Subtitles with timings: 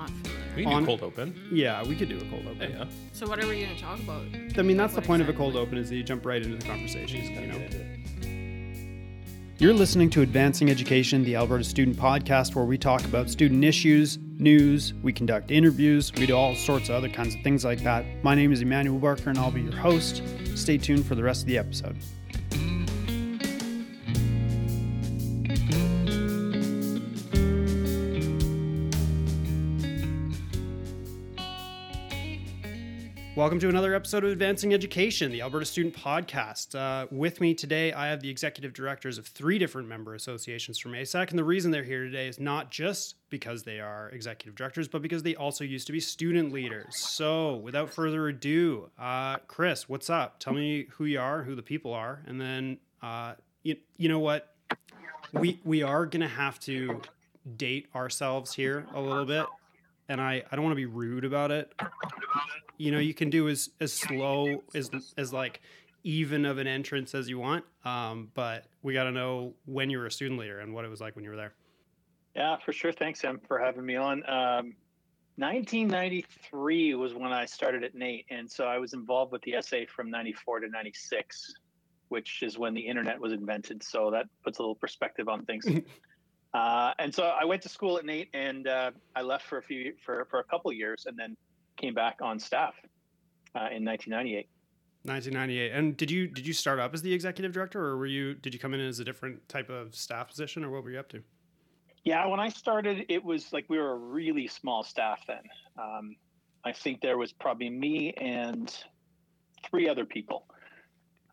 [0.00, 0.56] not familiar.
[0.56, 1.34] We can On- do cold open.
[1.52, 2.70] Yeah, we could do a cold open.
[2.72, 2.84] yeah.
[3.12, 4.22] So what are we going to talk about?
[4.58, 6.42] I mean, that's the What point of a cold open is that you jump right
[6.42, 7.22] into the conversation.
[7.22, 7.58] You know?
[7.58, 7.96] Get into it.
[9.58, 14.18] You're listening to Advancing Education, the Alberta Student Podcast, where we talk about student issues,
[14.38, 18.06] news, we conduct interviews, we do all sorts of other kinds of things like that.
[18.24, 20.22] My name is Emmanuel Barker, and I'll be your host.
[20.54, 21.94] Stay tuned for the rest of the episode.
[33.40, 36.74] Welcome to another episode of Advancing Education, the Alberta Student Podcast.
[36.74, 40.92] Uh, with me today, I have the executive directors of three different member associations from
[40.92, 41.30] ASEC.
[41.30, 45.00] And the reason they're here today is not just because they are executive directors, but
[45.00, 46.98] because they also used to be student leaders.
[46.98, 50.38] So, without further ado, uh, Chris, what's up?
[50.38, 54.18] Tell me who you are, who the people are, and then uh, you, you know
[54.18, 54.54] what?
[55.32, 57.00] We we are gonna have to
[57.56, 59.46] date ourselves here a little bit,
[60.10, 61.72] and I I don't want to be rude about it
[62.80, 65.60] you know you can do as as slow as as like
[66.02, 69.98] even of an entrance as you want um but we got to know when you
[69.98, 71.52] were a student leader and what it was like when you were there
[72.34, 72.92] Yeah, for sure.
[72.92, 74.22] Thanks, Em, for having me on.
[74.28, 74.74] Um,
[75.36, 79.78] 1993 was when I started at NAIT, and so I was involved with the SA
[79.94, 81.54] from 94 to 96,
[82.08, 83.82] which is when the internet was invented.
[83.82, 85.66] So that puts a little perspective on things.
[86.54, 89.62] uh, and so I went to school at NAIT, and uh, I left for a
[89.62, 91.36] few for for a couple years, and then
[91.80, 92.74] came back on staff
[93.54, 94.48] uh, in 1998.
[95.04, 98.34] 1998 and did you did you start up as the executive director or were you
[98.34, 100.98] did you come in as a different type of staff position or what were you
[100.98, 101.22] up to
[102.04, 105.42] Yeah, when I started, it was like we were a really small staff then.
[105.78, 106.16] Um,
[106.64, 108.74] I think there was probably me and
[109.70, 110.46] three other people,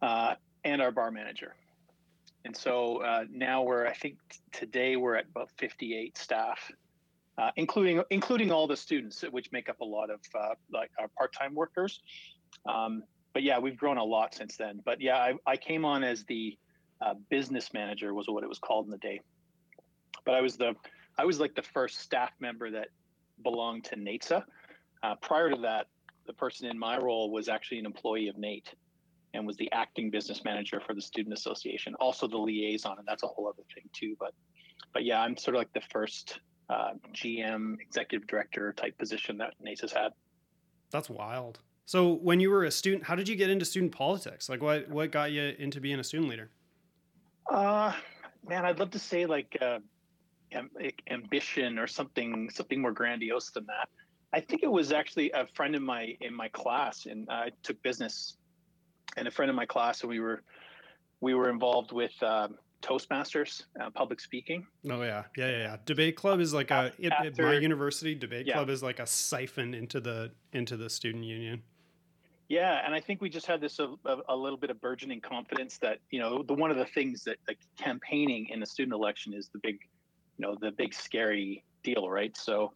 [0.02, 1.56] uh, and our bar manager.
[2.46, 6.72] And so uh, now we're, I think t- today we're at about 58 staff,
[7.38, 11.08] uh, including including all the students, which make up a lot of uh, like our
[11.18, 12.02] part-time workers.
[12.68, 13.04] Um,
[13.34, 14.82] but yeah, we've grown a lot since then.
[14.84, 16.58] But yeah, I, I came on as the
[17.02, 19.22] uh, business manager was what it was called in the day
[20.28, 20.76] but I was the
[21.18, 22.90] I was like the first staff member that
[23.42, 24.44] belonged to NAITSA.
[25.02, 25.88] Uh, prior to that,
[26.28, 28.76] the person in my role was actually an employee of NAIT
[29.34, 33.24] and was the acting business manager for the student association, also the liaison, and that's
[33.24, 34.16] a whole other thing too.
[34.20, 34.34] But
[34.94, 39.54] but yeah, I'm sort of like the first uh, GM, executive director type position that
[39.66, 40.12] NAITSA's had.
[40.92, 44.50] that's wild so when you were a student how did you get into student politics
[44.50, 46.50] like what what got you into being a student leader
[47.50, 47.94] Uh,
[48.48, 49.80] man, I'd love to say like uh,
[50.52, 50.72] am-
[51.10, 53.88] ambition or something something more grandiose than that.
[54.34, 57.82] I think it was actually a friend in my in my class, and I took
[57.84, 58.36] business,
[59.16, 60.44] and a friend in my class, and we were
[61.22, 64.66] we were involved with um, Toastmasters, uh, public speaking.
[64.90, 65.78] oh yeah yeah yeah, yeah.
[65.86, 68.54] debate club is like a at, at my university debate Yeah.
[68.54, 71.62] club is like a siphon into the into the student union
[72.50, 75.22] Yeah, and I think we just had this a, a, a little bit of burgeoning
[75.22, 78.94] confidence that you know the one of the things that like campaigning in a student
[78.94, 79.80] election is the big,
[80.38, 82.38] you know, the big scary deal, right?
[82.38, 82.74] So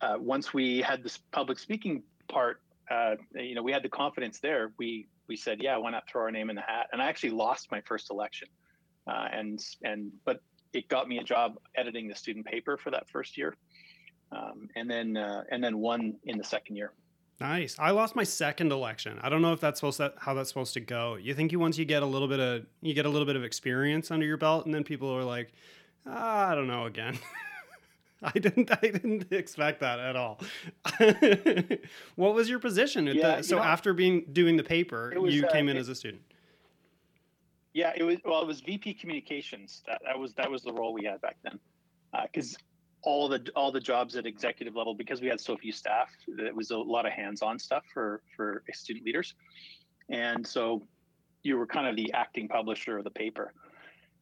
[0.00, 4.40] uh, once we had this public speaking part, uh, you know, we had the confidence
[4.40, 4.72] there.
[4.78, 6.88] We we said, yeah, why not throw our name in the hat?
[6.92, 8.48] And I actually lost my first election,
[9.06, 10.40] uh, and and but
[10.72, 13.54] it got me a job editing the student paper for that first year,
[14.32, 16.92] um, and then uh, and then won in the second year.
[17.38, 17.76] Nice.
[17.78, 19.18] I lost my second election.
[19.20, 21.16] I don't know if that's supposed to how that's supposed to go.
[21.16, 23.36] You think you once you get a little bit of you get a little bit
[23.36, 25.52] of experience under your belt, and then people are like,
[26.06, 27.18] ah, I don't know again.
[28.22, 28.70] I didn't.
[28.72, 30.40] I didn't expect that at all.
[32.16, 33.06] what was your position?
[33.06, 35.76] Yeah, the, you so know- after being doing the paper, was, you uh, came in
[35.76, 36.22] it- as a student.
[37.76, 39.82] Yeah, it was well, it was VP communications.
[39.86, 41.58] That that was that was the role we had back then.
[42.22, 42.56] Because
[43.02, 46.56] all the all the jobs at executive level, because we had so few staff, it
[46.56, 49.34] was a lot of hands-on stuff for for student leaders,
[50.08, 50.86] and so
[51.42, 53.52] you were kind of the acting publisher of the paper.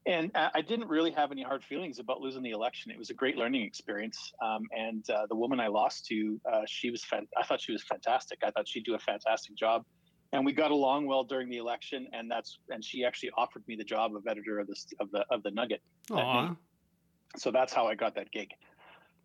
[0.04, 2.90] And I I didn't really have any hard feelings about losing the election.
[2.90, 4.32] It was a great learning experience.
[4.42, 7.70] Um, and uh, the woman I lost to, uh, she was fan- I thought she
[7.70, 8.40] was fantastic.
[8.42, 9.84] I thought she'd do a fantastic job
[10.34, 13.76] and we got along well during the election and that's and she actually offered me
[13.76, 16.54] the job of editor of the of the of the nugget Aw,
[17.36, 18.50] so that's how i got that gig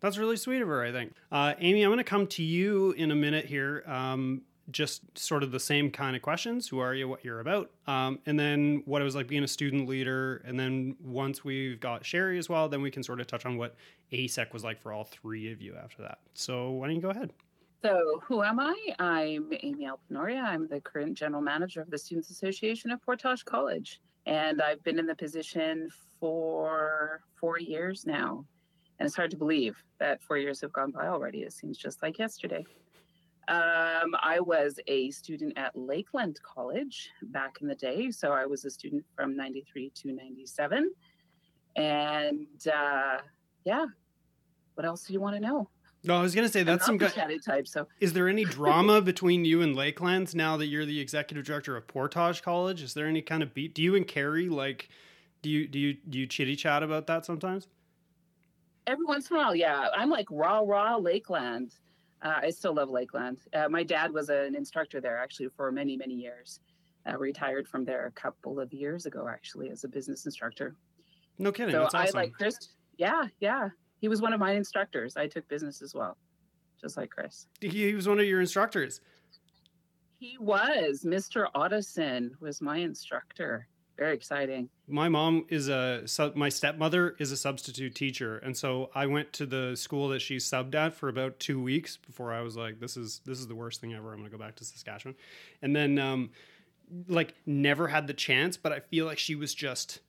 [0.00, 0.82] that's really sweet of her.
[0.82, 1.12] I think.
[1.30, 3.84] Uh, Amy, I'm going to come to you in a minute here.
[3.86, 6.68] Um, just sort of the same kind of questions.
[6.68, 7.08] Who are you?
[7.08, 7.70] What you're about?
[7.86, 10.42] Um, and then what it was like being a student leader.
[10.46, 13.56] And then once we've got Sherry as well, then we can sort of touch on
[13.56, 13.74] what
[14.12, 16.18] ASEC was like for all three of you after that.
[16.34, 17.32] So why don't you go ahead?
[17.82, 18.76] So, who am I?
[18.98, 20.42] I'm Amy Alpinoria.
[20.42, 24.02] I'm the current general manager of the Students Association of Portage College.
[24.26, 25.88] And I've been in the position
[26.18, 28.44] for four years now.
[28.98, 31.38] And it's hard to believe that four years have gone by already.
[31.38, 32.66] It seems just like yesterday.
[33.48, 38.10] Um, I was a student at Lakeland College back in the day.
[38.10, 40.90] So I was a student from 93 to 97.
[41.76, 43.18] And uh,
[43.64, 43.86] yeah,
[44.74, 45.70] what else do you want to know?
[46.02, 47.12] No, I was gonna say that's some good
[47.44, 47.68] type.
[47.68, 51.76] So, is there any drama between you and Lakelands now that you're the executive director
[51.76, 52.82] of Portage College?
[52.82, 53.74] Is there any kind of beat?
[53.74, 54.88] Do you and Carrie like?
[55.42, 57.68] Do you do you do you chitty chat about that sometimes?
[58.86, 59.88] Every once in a while, yeah.
[59.94, 61.74] I'm like raw raw Lakeland.
[62.22, 63.38] Uh, I still love Lakeland.
[63.52, 66.60] Uh, my dad was an instructor there actually for many many years.
[67.08, 70.76] Uh, retired from there a couple of years ago actually as a business instructor.
[71.38, 71.74] No kidding.
[71.74, 72.16] So That's awesome.
[72.16, 72.56] I like Chris.
[72.98, 73.70] Yeah, yeah.
[74.00, 75.16] He was one of my instructors.
[75.16, 76.16] I took business as well,
[76.80, 77.46] just like Chris.
[77.60, 79.00] He was one of your instructors.
[80.18, 81.04] He was.
[81.04, 81.46] Mr.
[81.54, 83.66] Otteson was my instructor.
[83.98, 84.70] Very exciting.
[84.88, 86.04] My mom is a
[86.34, 90.38] my stepmother is a substitute teacher, and so I went to the school that she
[90.38, 93.54] subbed at for about two weeks before I was like, "This is this is the
[93.54, 94.12] worst thing ever.
[94.12, 95.16] I'm gonna go back to Saskatchewan,"
[95.60, 96.30] and then um,
[97.08, 100.00] like never had the chance, but I feel like she was just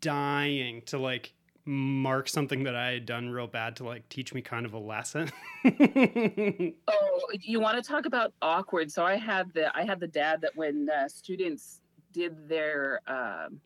[0.00, 4.42] dying to like mark something that I had done real bad to like teach me
[4.42, 5.30] kind of a lesson.
[5.64, 8.90] oh, you want to talk about awkward?
[8.90, 11.80] So I had the I had the dad that when uh, students
[12.12, 13.60] did their um,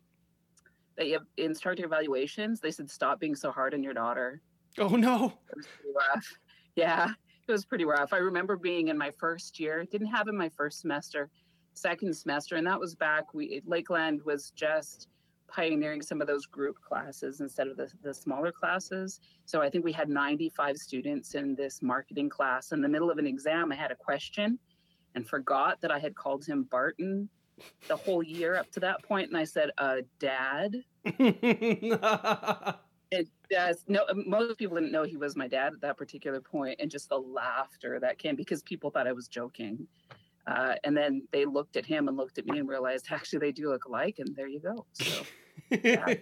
[0.97, 4.41] they have instructor evaluations, they said stop being so hard on your daughter.
[4.77, 5.33] Oh no.
[5.95, 6.33] rough.
[6.75, 7.11] Yeah,
[7.47, 8.13] it was pretty rough.
[8.13, 11.31] I remember being in my first year, didn't have in my first semester,
[11.73, 15.07] second semester, and that was back we Lakeland was just
[15.47, 19.19] pioneering some of those group classes instead of the, the smaller classes.
[19.45, 22.71] So I think we had 95 students in this marketing class.
[22.71, 24.59] In the middle of an exam, I had a question
[25.15, 27.29] and forgot that I had called him Barton
[27.87, 30.75] the whole year up to that point, and I said, uh, "Dad."
[33.11, 33.83] it does.
[33.87, 37.09] No, most people didn't know he was my dad at that particular point, and just
[37.09, 39.87] the laughter that came because people thought I was joking.
[40.47, 43.51] Uh, and then they looked at him and looked at me and realized actually they
[43.51, 44.85] do look alike, and there you go.
[44.93, 45.23] So.
[45.69, 46.13] Yeah.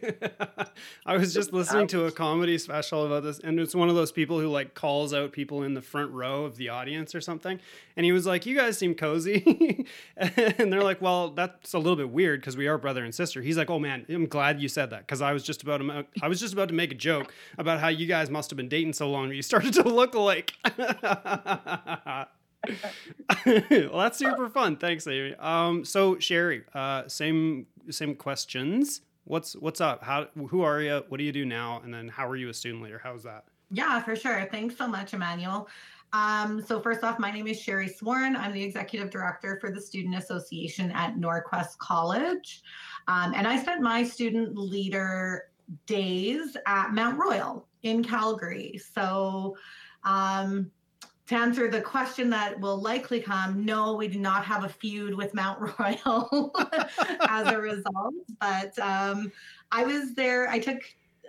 [1.06, 4.12] I was just listening to a comedy special about this, and it's one of those
[4.12, 7.60] people who like calls out people in the front row of the audience or something.
[7.96, 9.86] And he was like, "You guys seem cozy,"
[10.18, 13.42] and they're like, "Well, that's a little bit weird because we are brother and sister."
[13.42, 16.06] He's like, "Oh man, I'm glad you said that because I was just about to,
[16.24, 18.70] I was just about to make a joke about how you guys must have been
[18.70, 20.54] dating so long you started to look alike."
[23.46, 24.78] well, that's super fun.
[24.78, 25.36] Thanks, Amy.
[25.36, 29.02] Um, so Sherry, uh, same same questions.
[29.26, 30.04] What's what's up?
[30.04, 31.04] How who are you?
[31.10, 31.82] What do you do now?
[31.84, 33.00] And then how are you a student leader?
[33.04, 33.46] How's that?
[33.72, 34.48] Yeah, for sure.
[34.52, 35.68] Thanks so much, Emmanuel.
[36.14, 38.36] Um, so first off, my name is Sherry Sworn.
[38.36, 42.62] I'm the executive director for the Student Association at Norquest College,
[43.08, 45.50] um, and I spent my student leader
[45.88, 48.80] days at Mount Royal in Calgary.
[48.94, 49.58] So
[50.04, 50.72] um,
[51.28, 55.16] to answer the question that will likely come, no, we do not have a feud
[55.16, 56.54] with Mount Royal
[57.30, 58.14] as a result.
[58.40, 59.32] But um,
[59.72, 60.82] I was there, I took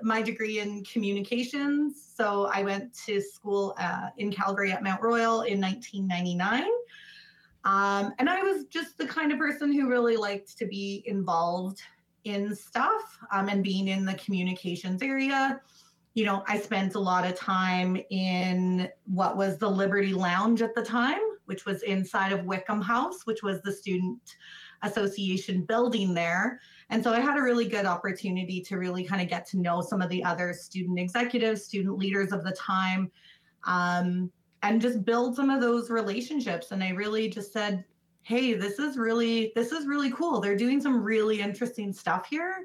[0.02, 2.12] my degree in communications.
[2.14, 6.64] So I went to school uh, in Calgary at Mount Royal in 1999.
[7.64, 11.80] Um, and I was just the kind of person who really liked to be involved
[12.24, 15.60] in stuff um, and being in the communications area
[16.16, 20.74] you know, I spent a lot of time in what was the Liberty Lounge at
[20.74, 24.18] the time, which was inside of Wyckham House, which was the student
[24.82, 26.58] association building there.
[26.88, 29.82] And so I had a really good opportunity to really kind of get to know
[29.82, 33.10] some of the other student executives, student leaders of the time,
[33.64, 36.70] um, and just build some of those relationships.
[36.70, 37.84] And I really just said,
[38.22, 40.40] hey, this is really, this is really cool.
[40.40, 42.64] They're doing some really interesting stuff here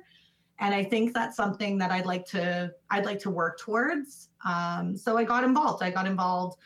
[0.62, 4.30] and I think that's something that I'd like to I'd like to work towards.
[4.46, 5.84] Um, so I got involved.
[5.84, 6.60] I got involved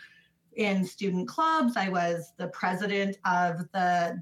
[0.58, 1.78] in student clubs.
[1.78, 4.22] I was the president of the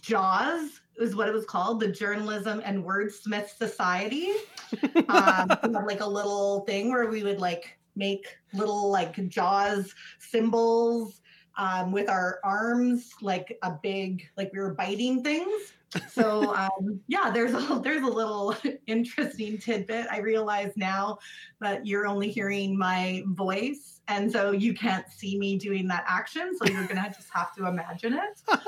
[0.00, 4.32] JAWS is what it was called, the Journalism and Wordsmith Society.
[5.08, 5.48] um,
[5.84, 11.20] like a little thing where we would like make little like JAWS symbols
[11.58, 15.72] um, with our arms, like a big, like we were biting things
[16.08, 18.56] so um, yeah, there's a there's a little
[18.86, 20.06] interesting tidbit.
[20.10, 21.18] I realize now
[21.60, 26.56] that you're only hearing my voice, and so you can't see me doing that action.
[26.56, 28.40] So you're gonna just have to imagine it.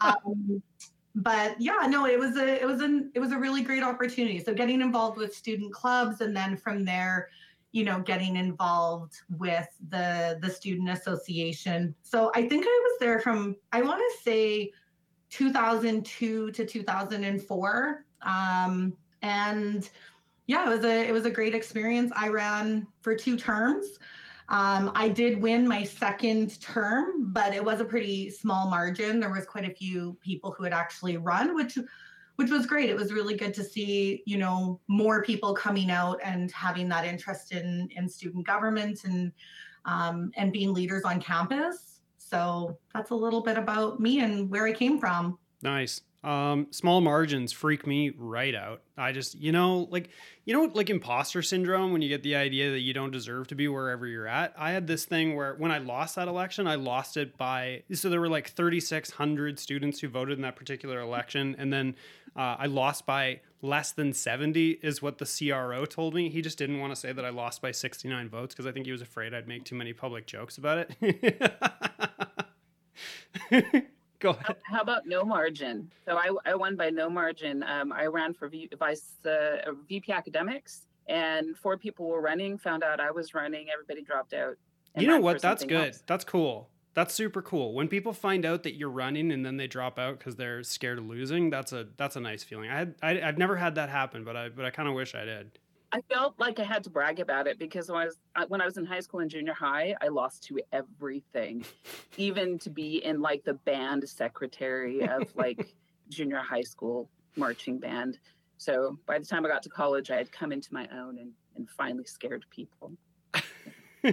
[0.00, 0.62] Um,
[1.14, 4.38] but yeah, no, it was a it was an it was a really great opportunity.
[4.40, 7.28] So getting involved with student clubs, and then from there,
[7.72, 11.94] you know, getting involved with the the student association.
[12.02, 14.72] So I think I was there from I want to say
[15.34, 18.04] 2002 to 2004.
[18.22, 19.90] Um, and
[20.46, 22.12] yeah, it was a it was a great experience.
[22.14, 23.98] I ran for two terms.
[24.50, 29.18] Um, I did win my second term, but it was a pretty small margin.
[29.18, 31.78] There was quite a few people who had actually run, which
[32.36, 32.90] which was great.
[32.90, 37.04] It was really good to see, you know, more people coming out and having that
[37.04, 39.32] interest in in student government and
[39.84, 41.93] um, and being leaders on campus.
[42.34, 45.38] So that's a little bit about me and where I came from.
[45.62, 46.00] Nice.
[46.24, 48.82] Um, small margins freak me right out.
[48.98, 50.08] I just, you know, like,
[50.44, 53.54] you know, like imposter syndrome when you get the idea that you don't deserve to
[53.54, 54.52] be wherever you're at.
[54.58, 58.08] I had this thing where when I lost that election, I lost it by, so
[58.08, 61.54] there were like 3,600 students who voted in that particular election.
[61.56, 61.94] And then
[62.34, 66.28] uh, I lost by less than 70, is what the CRO told me.
[66.28, 68.84] He just didn't want to say that I lost by 69 votes because I think
[68.86, 71.40] he was afraid I'd make too many public jokes about it.
[74.20, 74.56] Go ahead.
[74.62, 75.90] How, about no margin?
[76.06, 77.62] So I, I won by no margin.
[77.62, 82.58] Um, I ran for v, vice uh, VP academics, and four people were running.
[82.58, 83.66] Found out I was running.
[83.72, 84.56] Everybody dropped out.
[84.96, 85.40] You know what?
[85.42, 85.88] That's good.
[85.88, 86.02] Else.
[86.06, 86.68] That's cool.
[86.94, 87.74] That's super cool.
[87.74, 90.98] When people find out that you're running and then they drop out because they're scared
[90.98, 92.70] of losing, that's a that's a nice feeling.
[92.70, 95.14] I had I, have never had that happen, but I but I kind of wish
[95.14, 95.58] I did.
[95.90, 98.64] I felt like I had to brag about it because when I was when I
[98.64, 101.64] was in high school and junior high, I lost to everything,
[102.16, 105.74] even to be in like the band secretary of like
[106.08, 108.18] junior high school marching band.
[108.56, 111.32] So by the time I got to college, I had come into my own and,
[111.56, 112.92] and finally scared people.
[114.04, 114.10] I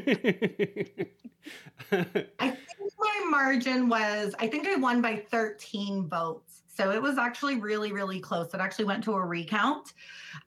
[1.92, 6.62] think my margin was, I think I won by 13 votes.
[6.68, 8.54] So it was actually really, really close.
[8.54, 9.94] It actually went to a recount.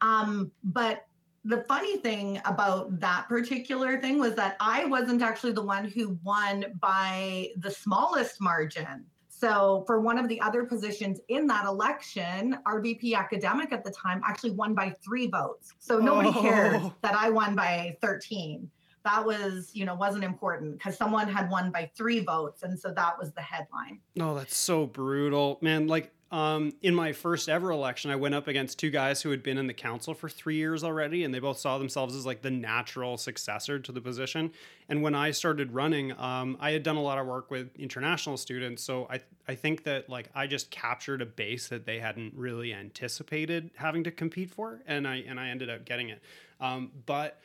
[0.00, 1.06] Um, but
[1.44, 6.18] the funny thing about that particular thing was that I wasn't actually the one who
[6.24, 9.04] won by the smallest margin.
[9.28, 13.90] So, for one of the other positions in that election, our VP academic at the
[13.90, 15.74] time actually won by three votes.
[15.80, 16.40] So, nobody oh.
[16.40, 18.70] cared that I won by 13.
[19.04, 22.62] That was, you know, wasn't important because someone had won by three votes.
[22.62, 24.00] And so that was the headline.
[24.18, 25.58] Oh, that's so brutal.
[25.60, 29.30] Man, like um, in my first ever election, I went up against two guys who
[29.30, 32.26] had been in the council for three years already, and they both saw themselves as
[32.26, 34.50] like the natural successor to the position.
[34.88, 38.36] And when I started running, um, I had done a lot of work with international
[38.36, 42.34] students, so I I think that like I just captured a base that they hadn't
[42.34, 46.20] really anticipated having to compete for, and I and I ended up getting it.
[46.60, 47.38] Um, but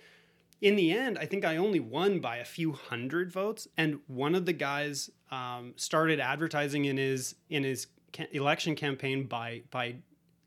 [0.61, 4.35] in the end, I think I only won by a few hundred votes, and one
[4.35, 7.87] of the guys um, started advertising in his in his
[8.31, 9.95] election campaign by by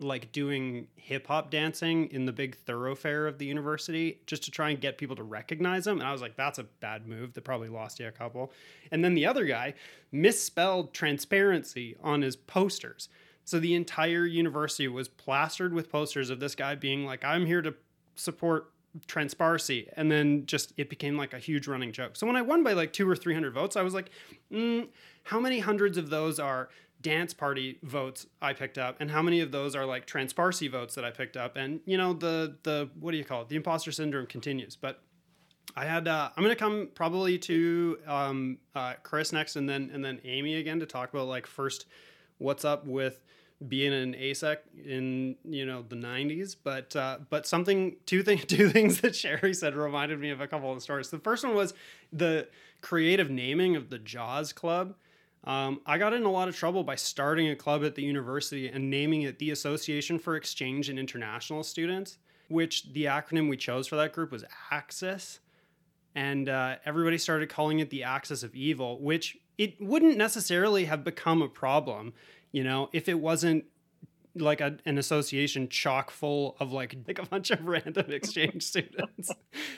[0.01, 4.71] like doing hip hop dancing in the big thoroughfare of the university just to try
[4.71, 6.01] and get people to recognize him.
[6.01, 8.53] And I was like, that's a bad move that probably lost you a couple.
[8.91, 9.75] And then the other guy
[10.11, 13.09] misspelled transparency on his posters.
[13.45, 17.63] So the entire university was plastered with posters of this guy being like, I'm here
[17.63, 17.75] to
[18.15, 18.73] support
[19.07, 19.89] transparency.
[19.97, 22.17] And then just it became like a huge running joke.
[22.17, 24.11] So when I won by like two or 300 votes, I was like,
[24.51, 24.89] mm,
[25.25, 26.69] how many hundreds of those are
[27.01, 30.95] dance party votes I picked up, and how many of those are like transparency votes
[30.95, 31.57] that I picked up.
[31.57, 33.49] And you know, the the what do you call it?
[33.49, 34.77] The imposter syndrome continues.
[34.77, 35.03] But
[35.77, 40.05] I had uh, I'm gonna come probably to um, uh, Chris next, and then and
[40.05, 41.87] then Amy again to talk about like first
[42.39, 43.21] what's up with
[43.69, 48.69] being an ASEC in you know the 90s but uh, but something two things two
[48.69, 51.75] things that Sherry said reminded me of a couple of stories the first one was
[52.13, 52.49] the
[52.81, 54.95] creative naming of the Jaws Club
[55.45, 58.69] um, I got in a lot of trouble by starting a club at the university
[58.69, 63.89] and naming it the Association for Exchange and International Students, which the acronym we chose
[63.89, 65.41] for that group was AXIS.
[66.15, 71.03] And uh, everybody started calling it the axis of evil, which it wouldn't necessarily have
[71.03, 72.13] become a problem,
[72.53, 73.65] you know, if it wasn't
[74.35, 79.31] like a, an association chock full of like like a bunch of random exchange students.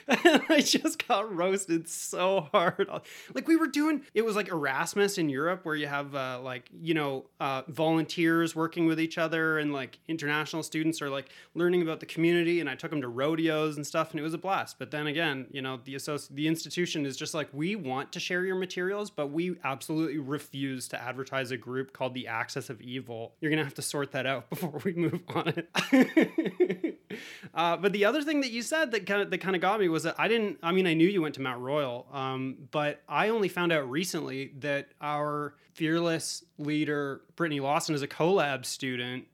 [0.07, 2.89] And i just got roasted so hard.
[3.33, 6.69] Like we were doing it was like erasmus in europe where you have uh, like
[6.81, 11.81] you know uh, volunteers working with each other and like international students are like learning
[11.81, 14.37] about the community and i took them to rodeos and stuff and it was a
[14.37, 14.77] blast.
[14.79, 18.19] But then again you know the associ- the institution is just like we want to
[18.19, 22.81] share your materials but we absolutely refuse to advertise a group called the axis of
[22.81, 23.33] evil.
[23.41, 26.99] You're gonna have to sort that out before we move on it.
[27.53, 29.79] uh, but the other thing that you said that kind of that kind of got
[29.79, 30.57] me was that I didn't.
[30.63, 33.89] I mean, I knew you went to Mount Royal, um, but I only found out
[33.89, 39.25] recently that our fearless leader Brittany Lawson is a collab student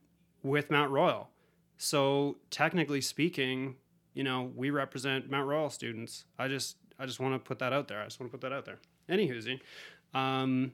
[0.44, 1.30] with Mount Royal.
[1.78, 3.76] So technically speaking,
[4.14, 6.26] you know, we represent Mount Royal students.
[6.38, 8.02] I just I just want to put that out there.
[8.02, 8.80] I just want to put that out there.
[9.10, 9.48] Anywho's,
[10.14, 10.72] um,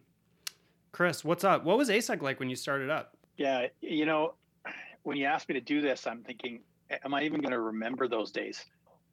[0.91, 1.63] Chris, what's up?
[1.63, 3.17] What was ASEC like when you started up?
[3.38, 4.34] Yeah, you know,
[5.03, 6.62] when you asked me to do this, I'm thinking
[7.03, 8.63] am I even going to remember those days?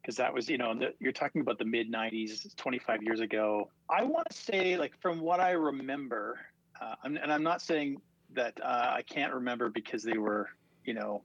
[0.01, 3.69] Because that was, you know, the, you're talking about the mid 90s, 25 years ago.
[3.89, 6.39] I want to say, like, from what I remember,
[6.79, 8.01] uh, and I'm not saying
[8.33, 10.49] that uh, I can't remember because they were,
[10.83, 11.23] you know,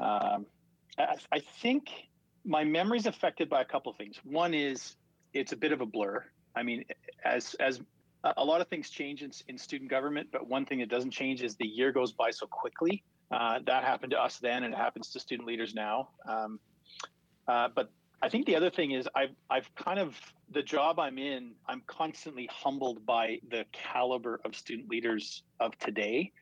[0.00, 0.46] um,
[0.98, 1.90] I, I think
[2.44, 4.16] my memory is affected by a couple of things.
[4.24, 4.96] One is
[5.34, 6.24] it's a bit of a blur.
[6.56, 6.84] I mean,
[7.24, 7.80] as as
[8.36, 11.42] a lot of things change in, in student government, but one thing that doesn't change
[11.42, 13.02] is the year goes by so quickly.
[13.30, 16.08] Uh, that happened to us then, and it happens to student leaders now.
[16.28, 16.60] Um,
[17.48, 20.16] uh, but I think the other thing is I've I've kind of
[20.50, 21.52] the job I'm in.
[21.66, 26.32] I'm constantly humbled by the caliber of student leaders of today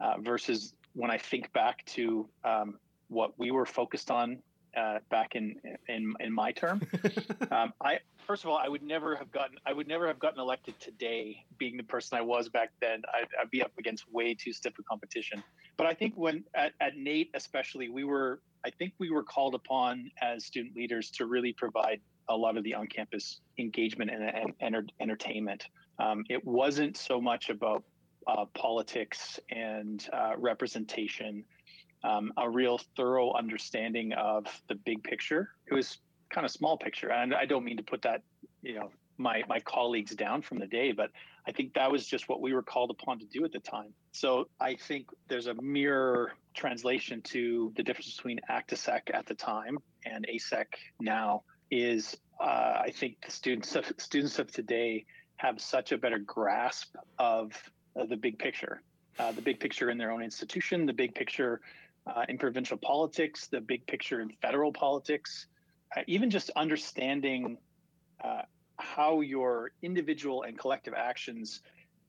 [0.00, 4.38] uh, versus when I think back to um, what we were focused on
[4.76, 5.56] uh, back in
[5.88, 6.80] in in my term.
[7.50, 10.40] um, I first of all, I would never have gotten I would never have gotten
[10.40, 13.02] elected today, being the person I was back then.
[13.14, 15.42] I'd, I'd be up against way too stiff a competition.
[15.76, 19.54] But I think when at, at NAIT especially, we were I think we were called
[19.54, 24.52] upon as student leaders to really provide a lot of the on-campus engagement and, and,
[24.60, 25.64] and entertainment.
[25.98, 27.84] Um, it wasn't so much about
[28.26, 31.44] uh, politics and uh, representation
[32.04, 35.50] um, a real thorough understanding of the big picture.
[35.66, 35.98] It was
[36.30, 38.22] kind of small picture, and I don't mean to put that,
[38.62, 41.10] you know, my my colleagues down from the day, but
[41.46, 43.92] I think that was just what we were called upon to do at the time.
[44.12, 49.78] So I think there's a mirror translation to the difference between ACTISEC at the time
[50.04, 50.66] and ASEC
[51.00, 51.42] now.
[51.70, 55.04] Is uh, I think the students of, students of today
[55.36, 57.52] have such a better grasp of
[58.08, 58.82] the big picture,
[59.18, 61.60] uh, the big picture in their own institution, the big picture
[62.14, 65.46] uh, in provincial politics, the big picture in federal politics,
[65.96, 67.58] uh, even just understanding
[68.22, 68.42] uh,
[68.78, 71.60] how your individual and collective actions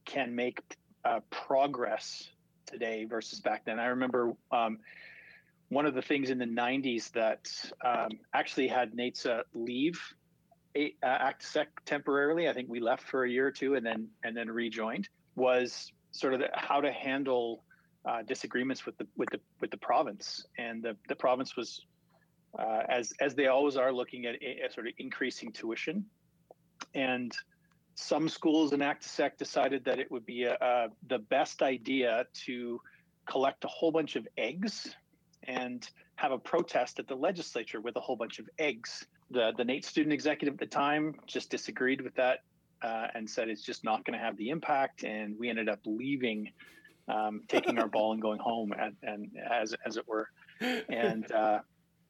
[0.06, 0.62] can make
[1.06, 2.30] uh, progress
[2.66, 3.80] today versus back then.
[3.80, 4.80] I remember um,
[5.70, 7.52] one of the things in the 90s that
[7.84, 10.00] um, actually had NAITSA leave
[10.76, 12.48] uh, ACTISEC temporarily.
[12.48, 15.10] I think we left for a year or two and then and then rejoined.
[15.36, 17.64] Was sort of the, how to handle
[18.06, 21.86] uh, disagreements with the with the with the province, and the, the province was,
[22.58, 26.06] uh, as as they always are, looking at a, a sort of increasing tuition,
[26.96, 27.36] and
[27.96, 32.80] some schools in ACTISEC decided that it would be a, a, the best idea to
[33.26, 34.96] collect a whole bunch of eggs
[35.44, 39.06] and have a protest at the legislature with a whole bunch of eggs.
[39.32, 42.40] The the NAIT student executive at the time just disagreed with that
[42.82, 45.80] uh, and said it's just not going to have the impact, and we ended up
[45.86, 46.52] leaving
[47.10, 50.30] um, taking our ball and going home, and, and as as it were,
[50.62, 51.60] and uh,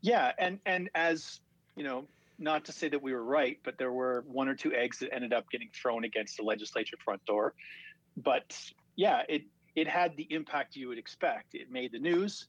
[0.01, 1.39] yeah, and and as
[1.75, 2.05] you know,
[2.37, 5.13] not to say that we were right, but there were one or two eggs that
[5.13, 7.53] ended up getting thrown against the legislature front door.
[8.17, 8.57] But
[8.95, 9.43] yeah, it
[9.75, 11.55] it had the impact you would expect.
[11.55, 12.47] It made the news,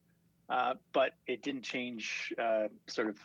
[0.49, 2.33] uh, but it didn't change.
[2.41, 3.19] Uh, sort of,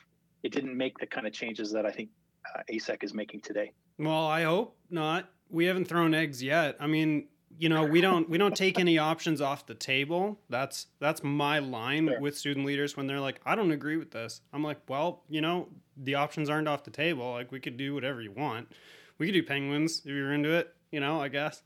[0.43, 2.09] it didn't make the kind of changes that I think
[2.53, 3.71] uh, ASEC is making today.
[3.97, 5.29] Well, I hope not.
[5.49, 6.75] We haven't thrown eggs yet.
[6.79, 10.39] I mean, you know we don't we don't take any options off the table.
[10.49, 12.19] That's that's my line sure.
[12.19, 14.41] with student leaders when they're like i don't agree with this.
[14.53, 17.31] I'm like well you know the options aren't off the table.
[17.31, 18.71] Like we could do whatever you want.
[19.17, 21.61] We could do penguins if you're into it you know i guess.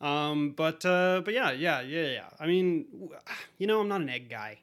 [0.00, 2.86] Um but uh but yeah yeah yeah yeah i mean
[3.58, 4.58] you know i'm not an egg guy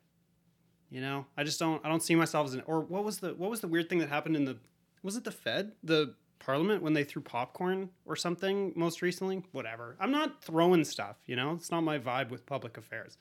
[0.91, 1.27] you know?
[1.37, 3.61] I just don't i don't see myself as an or what was the what was
[3.61, 4.57] the weird thing that happened in the
[5.01, 5.73] was it the fed?
[5.83, 9.43] The Parliament when they threw popcorn or something most recently.
[9.51, 9.95] Whatever.
[9.99, 11.53] I'm not throwing stuff, you know?
[11.53, 13.17] It's not my vibe with public affairs.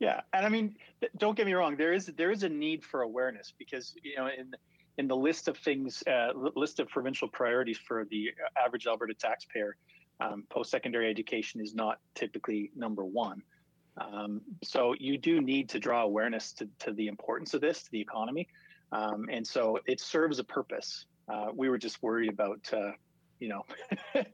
[0.00, 0.76] Yeah, and I mean,
[1.18, 1.76] don't get me wrong.
[1.76, 4.54] There is there is a need for awareness because you know in
[4.96, 8.30] in the list of things, uh, list of provincial priorities for the
[8.62, 9.76] average Alberta taxpayer,
[10.20, 13.42] um, post-secondary education is not typically number one.
[13.98, 17.90] Um, so you do need to draw awareness to, to the importance of this to
[17.90, 18.48] the economy,
[18.92, 21.04] um, and so it serves a purpose.
[21.30, 22.92] Uh, we were just worried about, uh,
[23.38, 23.64] you know,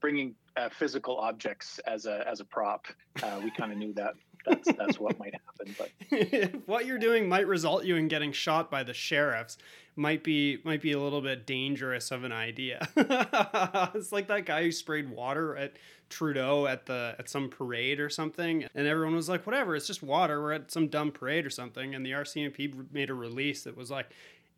[0.00, 2.86] bringing uh, physical objects as a as a prop.
[3.22, 5.74] Uh, we kind of knew that that's that's what might happen.
[5.78, 9.56] But what you're doing might result you in getting shot by the sheriffs.
[9.94, 12.88] Might be might be a little bit dangerous of an idea.
[12.96, 15.74] it's like that guy who sprayed water at
[16.08, 20.02] Trudeau at the at some parade or something, and everyone was like, "Whatever, it's just
[20.02, 20.40] water.
[20.40, 23.90] We're at some dumb parade or something." And the RCMP made a release that was
[23.90, 24.08] like,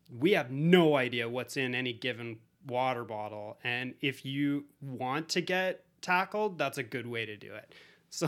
[0.09, 2.37] we have no idea what's in any given
[2.67, 3.57] water bottle.
[3.63, 7.73] And if you want to get tackled, that's a good way to do it.
[8.15, 8.27] So,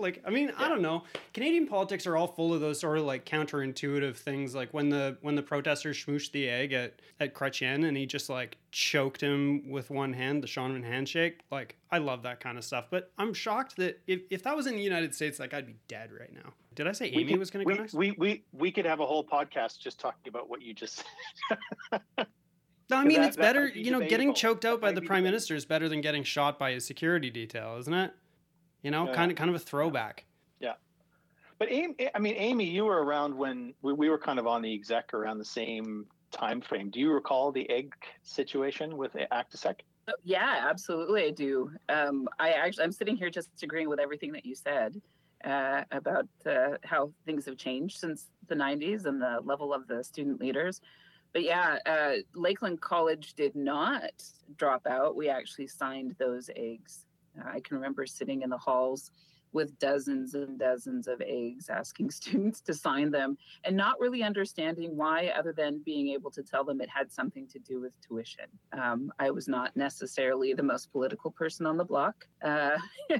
[0.00, 0.54] like, I mean, yeah.
[0.64, 1.04] I don't know.
[1.32, 4.52] Canadian politics are all full of those sort of like counterintuitive things.
[4.52, 8.28] Like when the when the protesters smooshed the egg at at Chrétien and he just
[8.28, 11.42] like choked him with one hand, the Shawinigan handshake.
[11.52, 12.86] Like, I love that kind of stuff.
[12.90, 15.76] But I'm shocked that if, if that was in the United States, like, I'd be
[15.86, 16.52] dead right now.
[16.74, 17.94] Did I say Amy could, was going to go next?
[17.94, 21.04] We, we we could have a whole podcast just talking about what you just
[21.48, 22.00] said.
[22.90, 23.68] No, I mean that, it's better.
[23.68, 24.08] You know, debatable.
[24.10, 27.30] getting choked out by the prime minister is better than getting shot by a security
[27.30, 28.12] detail, isn't it?
[28.82, 29.14] You know, yeah.
[29.14, 30.24] kind of kind of a throwback.
[30.60, 30.74] Yeah,
[31.58, 34.62] but Amy, I mean, Amy, you were around when we, we were kind of on
[34.62, 36.90] the exec around the same time frame.
[36.90, 39.76] Do you recall the egg situation with ActiSec?
[40.08, 41.70] Oh, yeah, absolutely, I do.
[41.88, 45.00] Um, I actually, I'm sitting here just agreeing with everything that you said
[45.44, 50.02] uh, about uh, how things have changed since the 90s and the level of the
[50.02, 50.80] student leaders.
[51.32, 54.10] But yeah, uh, Lakeland College did not
[54.56, 55.14] drop out.
[55.14, 57.06] We actually signed those eggs
[57.44, 59.10] I can remember sitting in the halls
[59.52, 64.96] with dozens and dozens of eggs, asking students to sign them and not really understanding
[64.96, 68.46] why, other than being able to tell them it had something to do with tuition.
[68.72, 72.26] Um, I was not necessarily the most political person on the block.
[72.42, 72.78] Uh,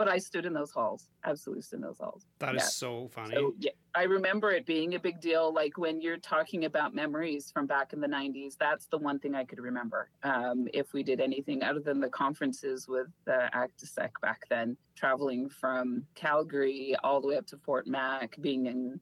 [0.00, 2.24] but I stood in those halls, absolutely stood in those halls.
[2.38, 2.62] That yeah.
[2.62, 3.34] is so funny.
[3.34, 5.52] So, yeah, I remember it being a big deal.
[5.52, 9.34] Like when you're talking about memories from back in the 90s, that's the one thing
[9.34, 10.08] I could remember.
[10.22, 15.50] Um, if we did anything other than the conferences with the ActiSec back then, traveling
[15.50, 18.98] from Calgary all the way up to Fort Mac, being in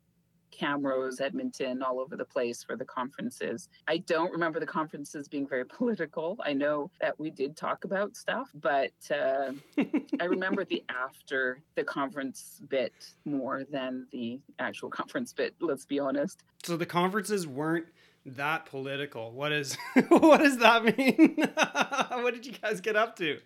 [0.58, 3.68] Camrose, Edmonton, all over the place for the conferences.
[3.86, 6.38] I don't remember the conferences being very political.
[6.44, 9.52] I know that we did talk about stuff, but uh,
[10.20, 12.92] I remember the after the conference bit
[13.24, 16.42] more than the actual conference bit, let's be honest.
[16.62, 17.86] So the conferences weren't
[18.26, 19.32] that political.
[19.32, 19.76] What is
[20.08, 21.36] what does that mean?
[22.22, 23.38] what did you guys get up to?